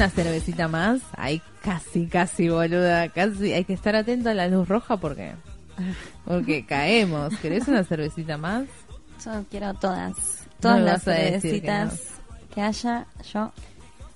[0.00, 1.02] Una cervecita más?
[1.14, 3.52] Ay, casi, casi, boluda, casi.
[3.52, 5.34] Hay que estar atento a la luz roja porque,
[6.24, 7.36] porque caemos.
[7.36, 8.64] ¿Querés una cervecita más?
[9.22, 12.00] Yo quiero todas, todas las decir que cervecitas
[12.54, 13.52] que, haya, yo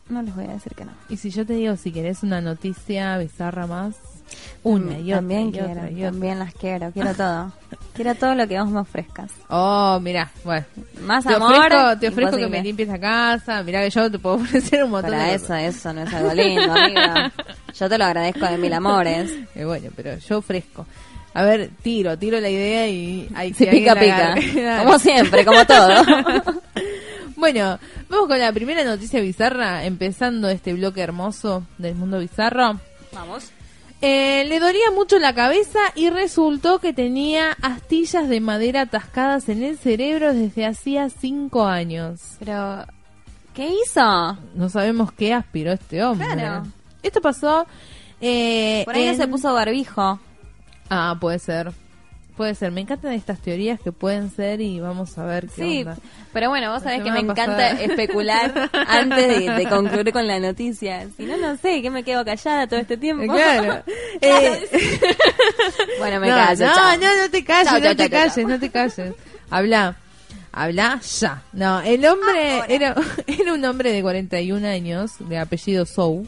[0.09, 0.93] no les voy a decir que no.
[1.11, 3.95] Y si yo te digo, si querés una noticia bizarra más,
[4.63, 6.11] una y otra, también y quiero, otra, y otra.
[6.11, 7.53] también las quiero, quiero todo.
[7.95, 9.31] quiero todo lo que vos me ofrezcas.
[9.49, 10.65] Oh, mira, bueno.
[11.03, 13.63] Más Te amor, ofrezco, te ofrezco que me limpies la casa.
[13.63, 15.63] Mira que yo te puedo ofrecer un montón Para de eso, cosas.
[15.63, 17.33] eso no es algo lindo, amiga.
[17.75, 19.33] Yo te lo agradezco de mil amores.
[19.57, 20.87] Eh, bueno, pero yo ofrezco.
[21.35, 24.37] A ver, tiro, tiro la idea y hay Se que pica, pica.
[24.85, 25.93] Como siempre, como todo.
[27.37, 32.79] Bueno, vamos con la primera noticia bizarra, empezando este bloque hermoso del mundo bizarro.
[33.13, 33.51] Vamos.
[34.01, 39.63] Eh, le dolía mucho la cabeza y resultó que tenía astillas de madera atascadas en
[39.63, 42.21] el cerebro desde hacía cinco años.
[42.39, 42.85] Pero,
[43.55, 44.03] ¿qué hizo?
[44.55, 46.27] No sabemos qué aspiró este hombre.
[46.33, 46.67] Claro.
[47.03, 47.67] Esto pasó.
[48.21, 50.21] eh, Por ahí no se puso barbijo.
[50.91, 51.73] Ah, puede ser.
[52.37, 52.73] Puede ser.
[52.73, 55.97] Me encantan estas teorías que pueden ser y vamos a ver qué Sí, onda.
[56.33, 61.07] pero bueno, vos sabés que me encanta especular antes de, de concluir con la noticia.
[61.17, 63.33] Si no, no sé, que me quedo callada todo este tiempo.
[63.33, 63.83] Claro.
[64.21, 64.69] Eh,
[65.99, 66.97] Bueno, me no, callo, no, chao.
[66.99, 69.15] no, no te calles, Chao, no chao, te calles, no te calles.
[69.51, 69.97] Habla,
[70.53, 71.43] habla ya.
[71.53, 72.95] No, el hombre era,
[73.27, 76.27] era un hombre de 41 años, de apellido Zhou.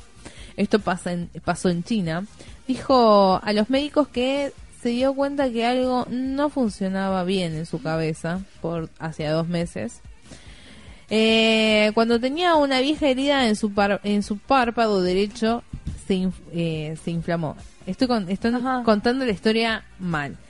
[0.57, 2.25] Esto pasa en, pasó en China.
[2.67, 4.53] Dijo a los médicos que
[4.83, 10.01] se dio cuenta que algo no funcionaba bien en su cabeza por hacia dos meses.
[11.09, 15.63] Eh, cuando tenía una vieja herida en su, par- en su párpado derecho,
[16.07, 17.57] se, inf- eh, se inflamó.
[17.87, 18.53] Estoy, con- estoy
[18.85, 20.37] contando la historia mal.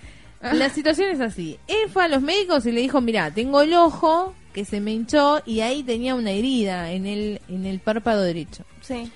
[0.52, 1.58] La situación es así.
[1.66, 4.92] Él fue a los médicos y le dijo, mira, tengo el ojo que se me
[4.92, 8.64] hinchó y ahí tenía una herida en el, en el párpado derecho.
[8.80, 9.10] Sí.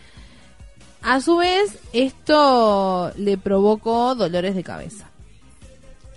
[1.02, 5.08] A su vez, esto le provocó dolores de cabeza.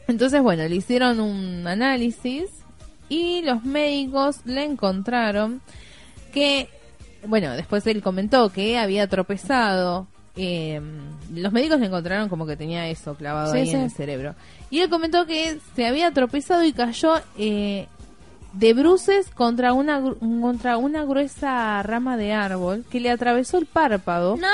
[0.08, 2.50] Entonces, bueno, le hicieron un análisis
[3.10, 5.62] y los médicos le encontraron
[6.34, 6.70] que
[7.26, 10.08] bueno, después él comentó que había tropezado.
[10.36, 10.82] eh,
[11.34, 13.76] los médicos le encontraron como que tenía eso clavado Sí, ahí sí.
[13.76, 14.36] en el cerebro.
[14.70, 17.88] Y él comentó que se había tropezado y cayó eh,
[18.54, 24.38] de bruces contra una, contra una gruesa rama de árbol que le atravesó el párpado.
[24.38, 24.48] No,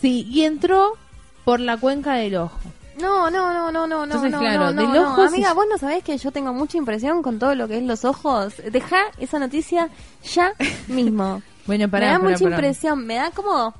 [0.00, 0.96] Sí, y entró
[1.44, 2.58] por la cuenca del ojo.
[3.00, 5.66] no, no, no, no, no, no, Entonces, no, claro, no, del no, ojo Amiga, vos
[5.70, 8.54] no sabés que yo tengo mucha impresión con todo lo que es los ojos.
[8.72, 9.88] Deja esa noticia
[10.24, 10.52] ya
[10.88, 11.42] mismo.
[11.66, 12.56] Bueno, pará, me da pará, mucha pará.
[12.56, 13.74] impresión, me da como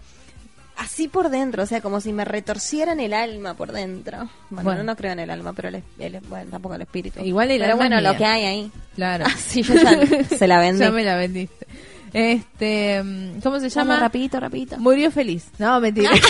[0.81, 4.29] así por dentro, o sea, como si me retorcieran el alma por dentro.
[4.51, 4.79] Bueno, Bueno.
[4.83, 7.21] no, no creo en el alma, pero el, el- bueno, tampoco el espíritu.
[7.23, 8.73] Igual el Pero alma bueno, lo que hay ahí.
[8.95, 9.25] Claro.
[9.29, 10.81] Ah, sí, yo ya se la vendí.
[10.81, 11.67] Ya me la vendiste.
[12.13, 14.79] Este, mm, ¿cómo se Llama rapidito, rapidito.
[14.79, 15.49] Murió feliz.
[15.59, 16.11] No, mentira.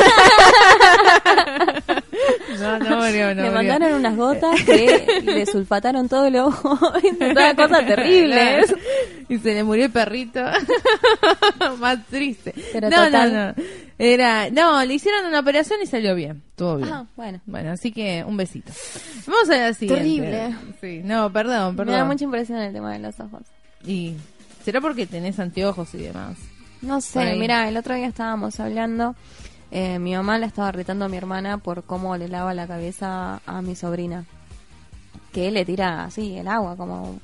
[2.60, 3.52] no, no murió, no le murió.
[3.52, 6.78] mandaron unas gotas que le sulfataron todo el ojo.
[7.18, 8.74] Todas cosas terribles.
[9.28, 10.40] Y se le murió el perrito.
[11.78, 12.54] Más triste.
[12.72, 13.32] Pero no, total.
[13.32, 13.54] no, no.
[13.98, 16.42] Era, no, le hicieron una operación y salió bien.
[16.56, 16.88] Todo bien.
[16.92, 17.40] Ah, bueno.
[17.46, 18.72] Bueno, así que un besito.
[19.26, 20.02] Vamos a la siguiente.
[20.02, 20.56] Terrible.
[20.80, 22.06] Sí, no, perdón, Me da perdón.
[22.08, 23.42] mucha impresión el tema de los ojos.
[23.86, 24.14] Y
[24.64, 26.36] será porque tenés anteojos y demás.
[26.82, 29.14] No sé, mira, el otro día estábamos hablando,
[29.70, 33.40] eh, mi mamá la estaba retando a mi hermana por cómo le lava la cabeza
[33.46, 34.24] a mi sobrina.
[35.32, 37.20] Que le tira así el agua como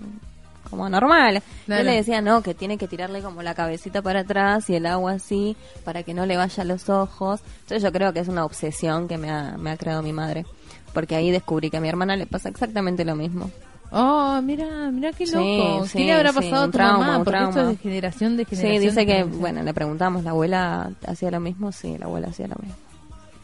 [0.70, 1.42] como normal.
[1.64, 1.82] Claro.
[1.82, 4.86] Yo le decía, no, que tiene que tirarle como la cabecita para atrás y el
[4.86, 7.40] agua así para que no le vaya a los ojos.
[7.60, 10.44] Entonces yo creo que es una obsesión que me ha, me ha creado mi madre.
[10.92, 13.50] Porque ahí descubrí que a mi hermana le pasa exactamente lo mismo.
[13.90, 15.86] Oh, mira, mira qué Sí, loco.
[15.86, 17.24] sí, ¿Qué le habrá sí, pasado a un tu trauma, mamá?
[17.24, 18.82] Porque esto es de generación de Sí, generación.
[18.82, 21.70] dice que, bueno, le preguntamos, ¿la abuela hacía lo mismo?
[21.72, 22.76] Sí, la abuela hacía lo mismo.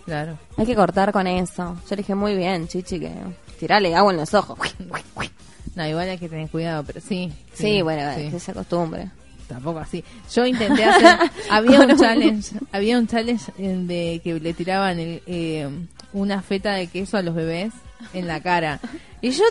[0.05, 0.37] Claro.
[0.57, 1.77] Hay que cortar con eso.
[1.89, 3.13] Yo le dije, muy bien, chichi, que
[3.61, 4.59] tirale agua en los ojos.
[5.75, 7.33] No, igual hay que tener cuidado, pero sí.
[7.55, 8.29] Sí, bueno, sí.
[8.31, 9.11] que se acostumbre.
[9.49, 10.05] Tampoco así.
[10.33, 11.19] Yo intenté hacer.
[11.51, 12.57] había un challenge.
[12.73, 15.69] Había un challenge en de que le tiraban el, eh,
[16.13, 17.73] una feta de queso a los bebés
[18.13, 18.81] en la cara.
[19.21, 19.45] Y yo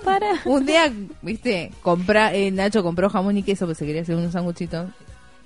[0.45, 4.33] un día, viste, compra, eh, Nacho compró jamón y queso porque se quería hacer unos
[4.33, 4.89] sanguchitos.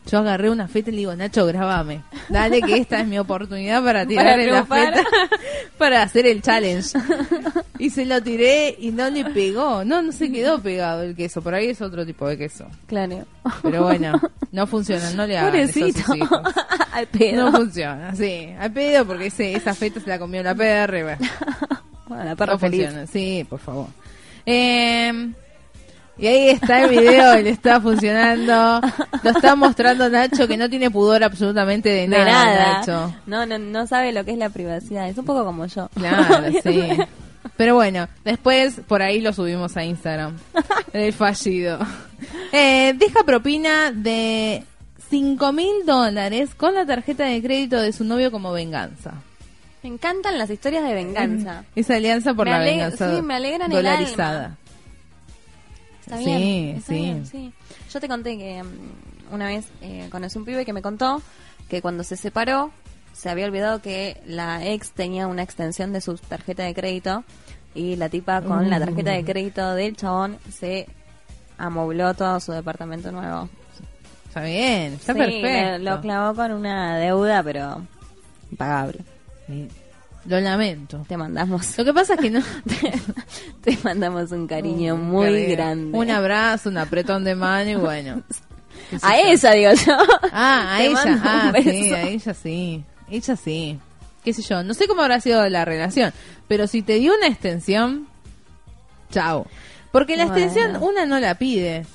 [0.09, 2.01] Yo agarré una feta y le digo, Nacho, grabame.
[2.29, 5.03] Dale que esta es mi oportunidad para tirarle la feta
[5.79, 6.89] para hacer el challenge.
[7.79, 9.83] Y se lo tiré y no le pegó.
[9.83, 11.41] No, no se quedó pegado el queso.
[11.41, 12.67] Por ahí es otro tipo de queso.
[12.85, 13.25] Claro.
[13.63, 16.15] Pero bueno, no funciona, no le hagan eso a sus Pobrecito.
[16.15, 16.41] hijos.
[16.93, 17.51] Al pedo.
[17.51, 18.49] No funciona, sí.
[18.59, 21.17] Al pedo porque ese, esa feta se la comió la perra bueno,
[22.07, 22.83] Bueno, la perra no feliz.
[22.85, 23.07] funciona.
[23.07, 23.87] Sí, por favor.
[24.45, 25.31] Eh,
[26.17, 28.81] y ahí está el video, y le está funcionando.
[29.23, 32.79] Lo está mostrando Nacho que no tiene pudor absolutamente de De nada.
[32.79, 33.13] Nacho.
[33.25, 35.09] No, no, no sabe lo que es la privacidad.
[35.09, 35.89] Es un poco como yo.
[35.95, 36.89] Claro, sí.
[37.57, 40.37] Pero bueno, después por ahí lo subimos a Instagram.
[40.93, 41.79] El fallido.
[42.51, 44.63] Eh, deja propina de
[45.09, 49.13] 5 mil dólares con la tarjeta de crédito de su novio como venganza.
[49.83, 51.63] Me encantan las historias de venganza.
[51.75, 54.57] Esa alianza por Me la venganza sí, me alegran el dolarizada.
[56.05, 56.75] Está Sí, bien.
[56.77, 56.99] está sí.
[56.99, 57.53] bien, sí.
[57.91, 61.21] Yo te conté que mm, una vez eh, conocí un pibe que me contó
[61.69, 62.71] que cuando se separó
[63.13, 67.23] se había olvidado que la ex tenía una extensión de su tarjeta de crédito
[67.73, 70.87] y la tipa con la tarjeta de crédito del chabón se
[71.57, 73.49] amobló todo su departamento nuevo.
[74.27, 75.77] Está bien, está Sí, perfecto.
[75.83, 77.81] Lo, lo clavó con una deuda, pero
[78.51, 78.99] impagable.
[79.47, 79.67] Sí.
[80.25, 81.05] Lo lamento.
[81.07, 82.41] Te mandamos, Lo que pasa es que no.
[83.61, 85.49] te mandamos un cariño Un muy cariño.
[85.51, 85.97] grande.
[85.97, 88.23] Un abrazo, un apretón de mano y bueno.
[89.01, 89.93] a ella digo yo.
[90.31, 92.83] Ah, a Te ella, ah, sí, a ella sí.
[93.09, 93.79] Ella sí.
[94.23, 96.11] Qué sé yo, no sé cómo habrá sido la relación,
[96.47, 98.07] pero si te dio una extensión,
[99.11, 99.45] chao.
[99.91, 100.41] Porque la Bueno.
[100.43, 101.85] extensión una no la pide.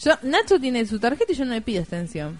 [0.00, 2.38] Yo, Nacho tiene su tarjeta y yo no le pido extensión.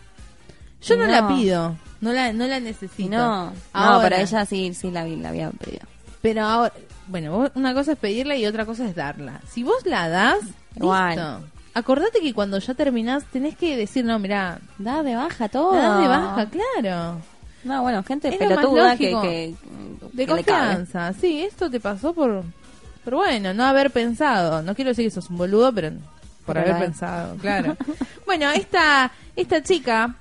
[0.83, 1.11] Yo no, No.
[1.13, 3.09] la pido, no la, no la necesito.
[3.17, 5.85] No, no, pero ella sí, sí la, vi- la había pedido.
[6.21, 6.73] Pero ahora,
[7.09, 9.41] bueno, una cosa es pedirla y otra cosa es darla.
[9.51, 10.41] Si vos la das,
[10.77, 11.11] Igual.
[11.17, 11.41] listo.
[11.75, 15.73] Acordate que cuando ya terminás tenés que decir, no, mira, Da de baja todo.
[15.75, 17.19] das de baja, claro.
[17.65, 19.55] No, bueno, gente Es pelotuda que,
[20.13, 22.43] De que confianza, sí, esto te pasó por,
[23.05, 24.61] por bueno, no haber pensado.
[24.63, 25.93] No quiero decir que sos un boludo, pero
[26.45, 27.77] por Pero haber pensado, claro.
[28.27, 30.15] bueno, esta, esta chica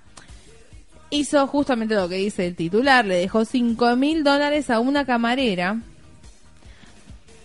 [1.11, 5.79] hizo justamente lo que dice el titular, le dejó cinco mil dólares a una camarera.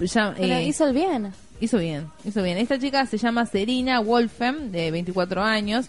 [0.00, 1.32] Ya, Pero eh, hizo el bien.
[1.60, 2.58] Hizo bien, hizo bien.
[2.58, 5.86] Esta chica se llama Serena Wolfem, de 24 años,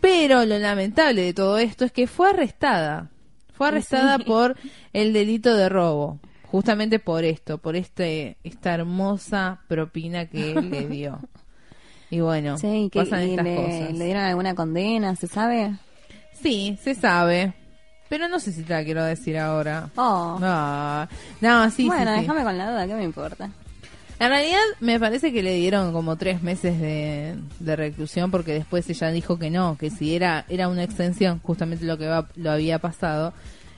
[0.00, 3.10] pero lo lamentable de todo esto es que fue arrestada.
[3.52, 4.24] Fue arrestada Sí.
[4.26, 4.56] por
[4.92, 10.86] el delito de robo, justamente por esto, por este esta hermosa propina que él le
[10.88, 11.18] dio.
[12.10, 13.92] Y bueno, Sí, que pasan y estas le, cosas.
[13.92, 15.74] le dieron alguna condena, ¿se sabe?
[16.42, 17.52] Sí, se sabe.
[18.08, 19.90] Pero no sé si te la quiero decir ahora.
[19.96, 20.38] Oh.
[20.40, 21.06] No,
[21.40, 22.20] no, sí, bueno, sí, sí.
[22.22, 23.50] déjame con la duda, ¿qué me importa?
[24.20, 28.88] En realidad me parece que le dieron como tres meses de, de reclusión porque después
[28.90, 32.50] ella dijo que no, que si era era una extensión, justamente lo que va- lo
[32.50, 33.32] había pasado.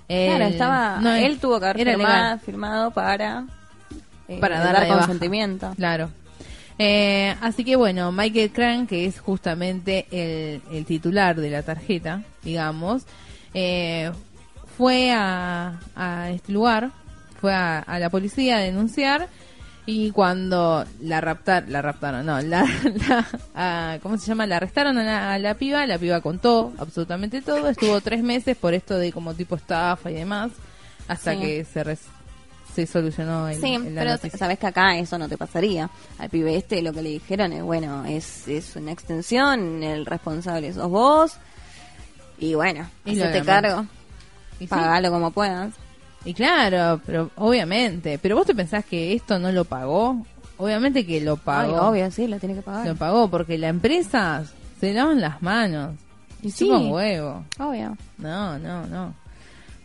[0.07, 3.45] claro, él- estaba, no, él tuvo que haber firmado, para,
[4.29, 5.73] eh, Para dar consentimiento.
[5.77, 6.11] Claro.
[6.83, 12.23] Eh, así que bueno, Michael Crank, que es justamente el, el titular de la tarjeta,
[12.43, 13.03] digamos,
[13.53, 14.11] eh,
[14.79, 16.91] fue a, a este lugar,
[17.39, 19.29] fue a, a la policía a denunciar
[19.85, 22.65] y cuando la raptar, la raptaron, no, la,
[23.09, 24.47] la- a- ¿cómo se llama?
[24.47, 28.57] La arrestaron a la, a la piba, la piba contó absolutamente todo, estuvo tres meses
[28.57, 30.51] por esto de como tipo estafa y demás,
[31.09, 31.41] hasta Sí.
[31.41, 32.07] que se res-
[32.87, 34.39] se solucionó el, Sí, el- pero noticia.
[34.39, 35.89] sabes que acá eso no te pasaría.
[36.19, 40.73] Al pibe este lo que le dijeron es, bueno, es, es una extensión, el responsable
[40.73, 41.37] sos vos.
[42.39, 43.45] Y bueno, Y demás.
[43.45, 43.87] cargo,
[44.59, 44.67] Y sí.
[44.69, 45.75] pagalo como puedas.
[46.25, 48.19] Y claro, pero obviamente.
[48.19, 50.25] Pero vos te pensás que esto no lo pagó.
[50.59, 51.89] Obviamente que lo Ay, pagó.
[51.89, 52.87] obvio, sí, lo tiene que pagar.
[52.87, 54.45] Lo pagó porque la empresa
[54.79, 55.95] se lavan las manos.
[56.43, 56.71] Y Sí.
[56.71, 57.45] huevo.
[57.59, 57.97] Obvio.
[58.19, 59.15] No, no, no.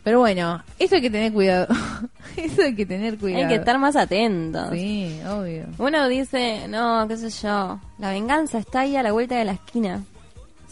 [0.05, 1.67] Pero bueno, eso hay que tener cuidado.
[2.37, 3.41] eso hay que tener cuidado.
[3.41, 4.69] Hay que estar más atentos.
[4.71, 5.65] Sí, obvio.
[5.79, 9.53] Uno dice, no, qué sé yo, la venganza está ahí a la vuelta de la
[9.53, 10.03] esquina.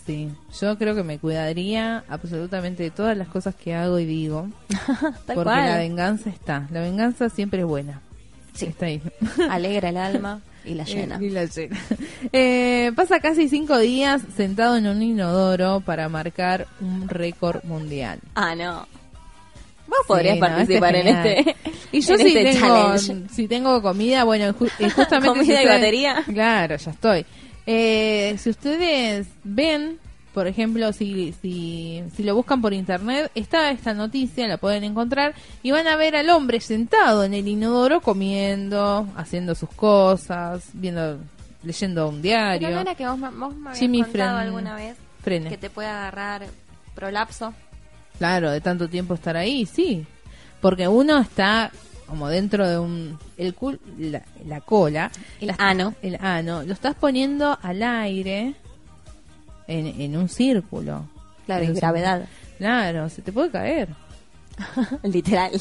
[0.06, 0.30] Sí,
[0.62, 4.50] yo creo que me cuidaría absolutamente de todas las cosas que hago y digo.
[5.26, 5.66] Porque cual.
[5.66, 6.68] la venganza está.
[6.70, 8.02] La venganza siempre es buena.
[8.54, 8.68] Sí.
[8.68, 9.02] Está ahí.
[9.50, 11.16] Alegra el alma y la llena.
[11.16, 11.80] Eh, y la llena.
[12.32, 18.20] Eh, pasa casi cinco días sentado en un inodoro para marcar un récord mundial.
[18.36, 18.88] Ah, no.
[19.98, 21.56] Vos podrías Sí, no, participar este en es este,
[21.91, 23.34] Y yo en si este tengo, challenge.
[23.34, 25.28] si tengo comida, bueno, ju- eh, justamente...
[25.28, 26.24] Comida si y ustedes- batería.
[26.26, 27.26] Claro, ya estoy.
[27.66, 30.00] Eh, si ustedes ven,
[30.34, 35.34] por ejemplo, si, si, si lo buscan por internet, está esta noticia, la pueden encontrar,
[35.62, 41.20] y van a ver al hombre sentado en el inodoro comiendo, haciendo sus cosas, viendo,
[41.64, 42.68] leyendo un diario.
[42.68, 45.50] Pero no era que vos, me- vos me habías Jimmy contado alguna vez Frene.
[45.50, 46.48] que te puede agarrar
[46.96, 47.54] prolapso.
[48.18, 50.05] Claro, de tanto tiempo estar ahí, sí.
[50.61, 51.72] Porque uno está
[52.07, 53.18] como dentro de un...
[53.38, 55.11] El cul, la, la cola.
[55.41, 55.95] El ano.
[56.01, 56.64] El ano.
[56.64, 58.53] Lo estás poniendo al aire
[59.68, 61.07] en, en un círculo.
[61.45, 62.20] Claro, En gravedad.
[62.22, 62.57] círculo.
[62.59, 63.89] Claro, se te puede caer.
[65.03, 65.51] literal.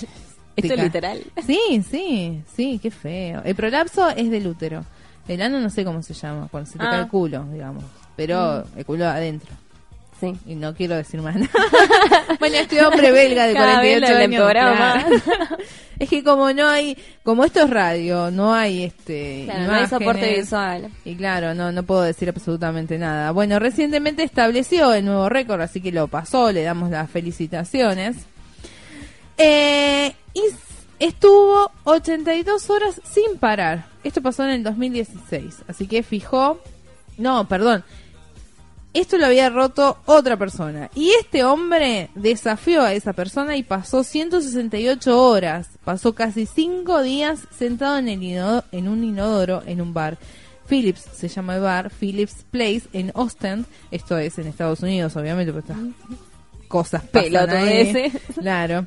[0.55, 1.22] Esto es literal.
[1.46, 3.40] Sí, sí, sí, qué feo.
[3.44, 4.84] El prolapso es del útero.
[5.26, 6.90] El ano no sé cómo se llama, cuando se te Ah.
[6.90, 7.84] cae el culo, digamos.
[8.16, 9.50] Pero el culo adentro.
[10.23, 10.37] Sí.
[10.47, 11.51] Y no quiero decir más nada.
[12.39, 14.53] bueno, este hombre belga de Cada vez 48 lo años.
[14.53, 15.57] claro.
[15.99, 19.87] es que como no hay, como esto es radio, no hay este Claro, no hay
[19.89, 20.91] soporte visual.
[21.05, 23.33] Y claro, no, no puedo decir absolutamente nada.
[23.33, 28.16] Bueno, recientemente estableció el nuevo récord, así que lo pasó, le damos las felicitaciones.
[29.39, 30.43] Eh, y
[31.01, 33.87] estuvo 82 horas sin parar.
[34.05, 36.61] Esto pasó en el 2016, así que fijó...
[37.18, 37.85] No, perdón.
[38.95, 40.90] Esto lo había roto otra persona.
[40.95, 45.68] Y este hombre desafió a esa persona y pasó 168 horas.
[45.84, 50.18] Pasó casi 5 días sentado en, el inodo- en un inodoro en un bar.
[50.68, 53.64] Phillips se llama el bar, Phillips Place en Ostend.
[53.90, 55.84] Esto es en Estados Unidos, obviamente, porque estas
[56.68, 58.12] cosas pasan ese.
[58.38, 58.86] Claro.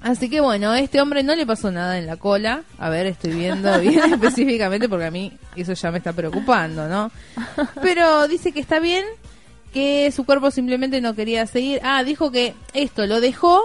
[0.00, 2.62] Así que bueno, a este hombre no le pasó nada en la cola.
[2.78, 7.10] A ver, estoy viendo bien específicamente porque a mí eso ya me está preocupando, ¿no?
[7.82, 9.04] Pero dice que está bien,
[9.74, 11.80] que su cuerpo simplemente no quería seguir.
[11.82, 13.60] Ah, dijo que esto lo dejó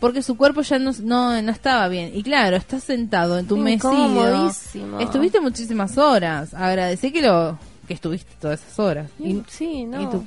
[0.00, 2.10] porque su cuerpo ya no, no, no estaba bien.
[2.12, 3.56] Y claro, estás sentado en tu.
[3.66, 4.98] Incomodísimo.
[5.00, 6.52] Estuviste muchísimas horas.
[6.52, 9.08] Agradecí que lo que estuviste todas esas horas.
[9.20, 10.26] Y, sí, no.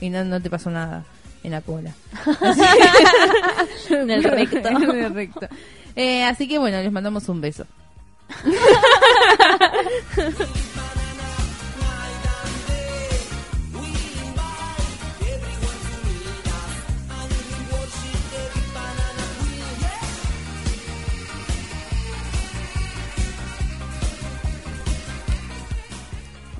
[0.00, 1.04] y, no, no te pasó nada
[1.42, 1.92] en la cola.
[3.90, 4.58] En el recto.
[4.68, 5.48] En el recto.
[5.96, 7.66] Eh, así que bueno, les mandamos un beso.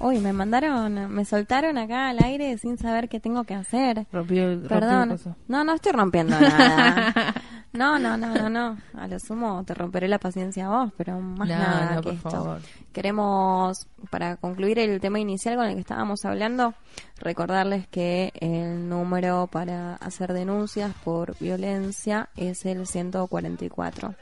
[0.07, 4.07] Uy, me mandaron, me soltaron acá al aire sin saber qué tengo que hacer.
[4.13, 5.09] Rompió rompió Perdón.
[5.11, 5.37] coso.
[5.49, 7.13] No, no estoy rompiendo nada.
[7.73, 8.79] No, no, no, no, no.
[8.95, 12.05] A lo sumo te romperé la paciencia a vos, pero más No, nada no, que
[12.09, 12.31] por esto.
[12.31, 12.61] favor.
[12.91, 16.73] Queremos, para concluir el tema inicial con el que estábamos hablando,
[17.19, 24.15] recordarles que el número para hacer denuncias por violencia es el 144.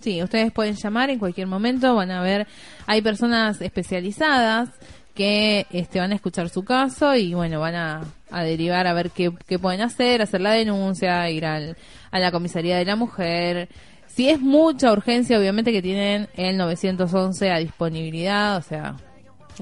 [0.00, 2.46] Sí, ustedes pueden llamar en cualquier momento, van a ver,
[2.86, 4.68] hay personas especializadas
[5.14, 9.10] que este, van a escuchar su caso y bueno, van a, a derivar a ver
[9.10, 11.76] qué, qué pueden hacer, hacer la denuncia, ir al,
[12.10, 13.68] a la comisaría de la mujer.
[14.06, 18.96] Si es mucha urgencia, obviamente que tienen el 911 a disponibilidad, o sea,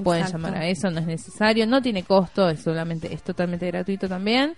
[0.03, 0.45] pueden Exacto.
[0.45, 4.53] llamar a eso, no es necesario, no tiene costo, es solamente, es totalmente gratuito también.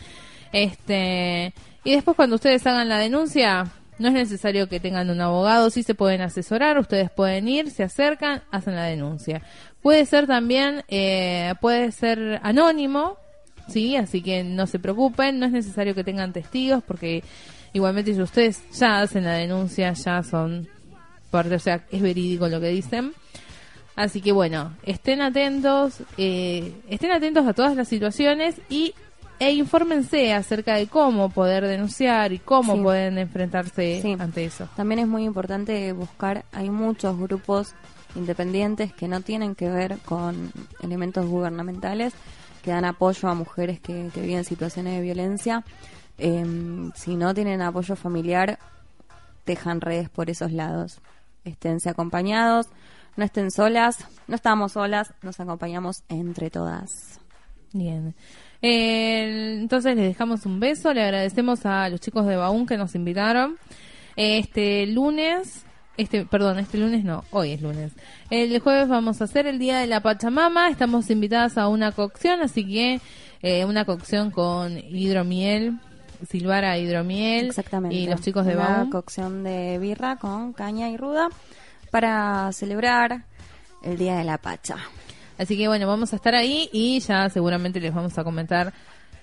[0.51, 1.53] Este,
[1.83, 3.65] y después cuando ustedes hagan la denuncia,
[3.99, 7.83] no es necesario que tengan un abogado, sí se pueden asesorar, ustedes pueden ir, se
[7.83, 9.41] acercan, hacen la denuncia.
[9.81, 13.17] Puede ser también, eh, puede ser anónimo,
[13.67, 17.23] sí, así que no se preocupen, no es necesario que tengan testigos porque
[17.73, 20.67] igualmente si ustedes ya hacen la denuncia, ya son
[21.31, 23.13] parte, o sea, es verídico lo que dicen.
[23.95, 28.93] Así que bueno, estén atentos, eh, estén atentos a todas las situaciones y
[29.39, 32.81] e infórmense acerca de cómo poder denunciar y cómo Sí.
[32.81, 34.15] pueden enfrentarse Sí.
[34.19, 34.67] ante eso.
[34.75, 37.73] También es muy importante buscar, hay muchos grupos
[38.15, 42.13] independientes que no tienen que ver con elementos gubernamentales,
[42.63, 45.63] que dan apoyo a mujeres que, que viven situaciones de violencia.
[46.17, 48.57] Em, si no tienen apoyo familiar,
[49.45, 50.99] dejan redes por esos lados.
[51.43, 52.67] Esténse acompañados,
[53.15, 57.19] no estén solas, no estamos solas, nos acompañamos entre todas.
[57.71, 58.15] Bien.
[58.61, 62.95] Eh, entonces les dejamos un beso, le agradecemos a los chicos de Baún que nos
[62.95, 63.57] invitaron.
[64.15, 65.63] Este lunes,
[65.95, 67.91] este, perdón, este lunes no, hoy es lunes.
[68.29, 72.41] El jueves vamos a hacer el día de la Pachamama, estamos invitadas a una cocción,
[72.41, 72.99] así que
[73.43, 75.77] eh, una cocción con hidromiel,
[76.27, 77.95] silvara hidromiel Exactamente.
[77.95, 78.89] y los chicos de Una Baún.
[78.89, 81.29] cocción de birra con caña y ruda
[81.91, 83.23] para celebrar
[83.83, 84.77] el Día de la Pacha.
[85.37, 88.73] Así que bueno, vamos a estar ahí y ya seguramente les vamos a comentar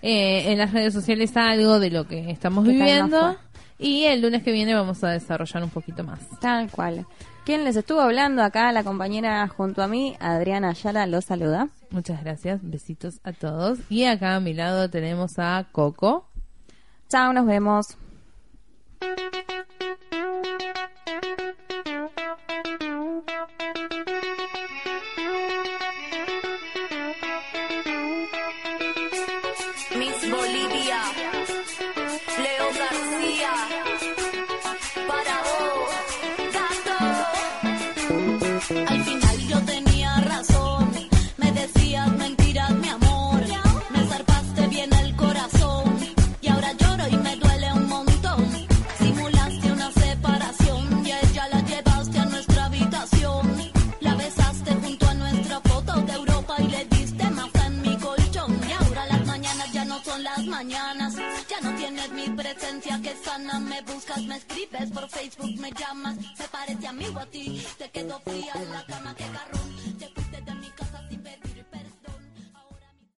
[0.02, 3.36] eh, en las redes sociales algo de lo que estamos ¿Qué tal nos viviendo.
[3.78, 6.20] Y el lunes que viene vamos a desarrollar un poquito más.
[6.40, 7.06] Tal cual.
[7.44, 8.72] ¿Quién les estuvo hablando acá?
[8.72, 11.68] La compañera junto a mí, Adriana Ayala, los saluda.
[11.90, 13.78] Muchas gracias, besitos a todos.
[13.90, 16.26] Y acá a mi lado tenemos a Coco.
[17.08, 17.98] Chao, nos vemos.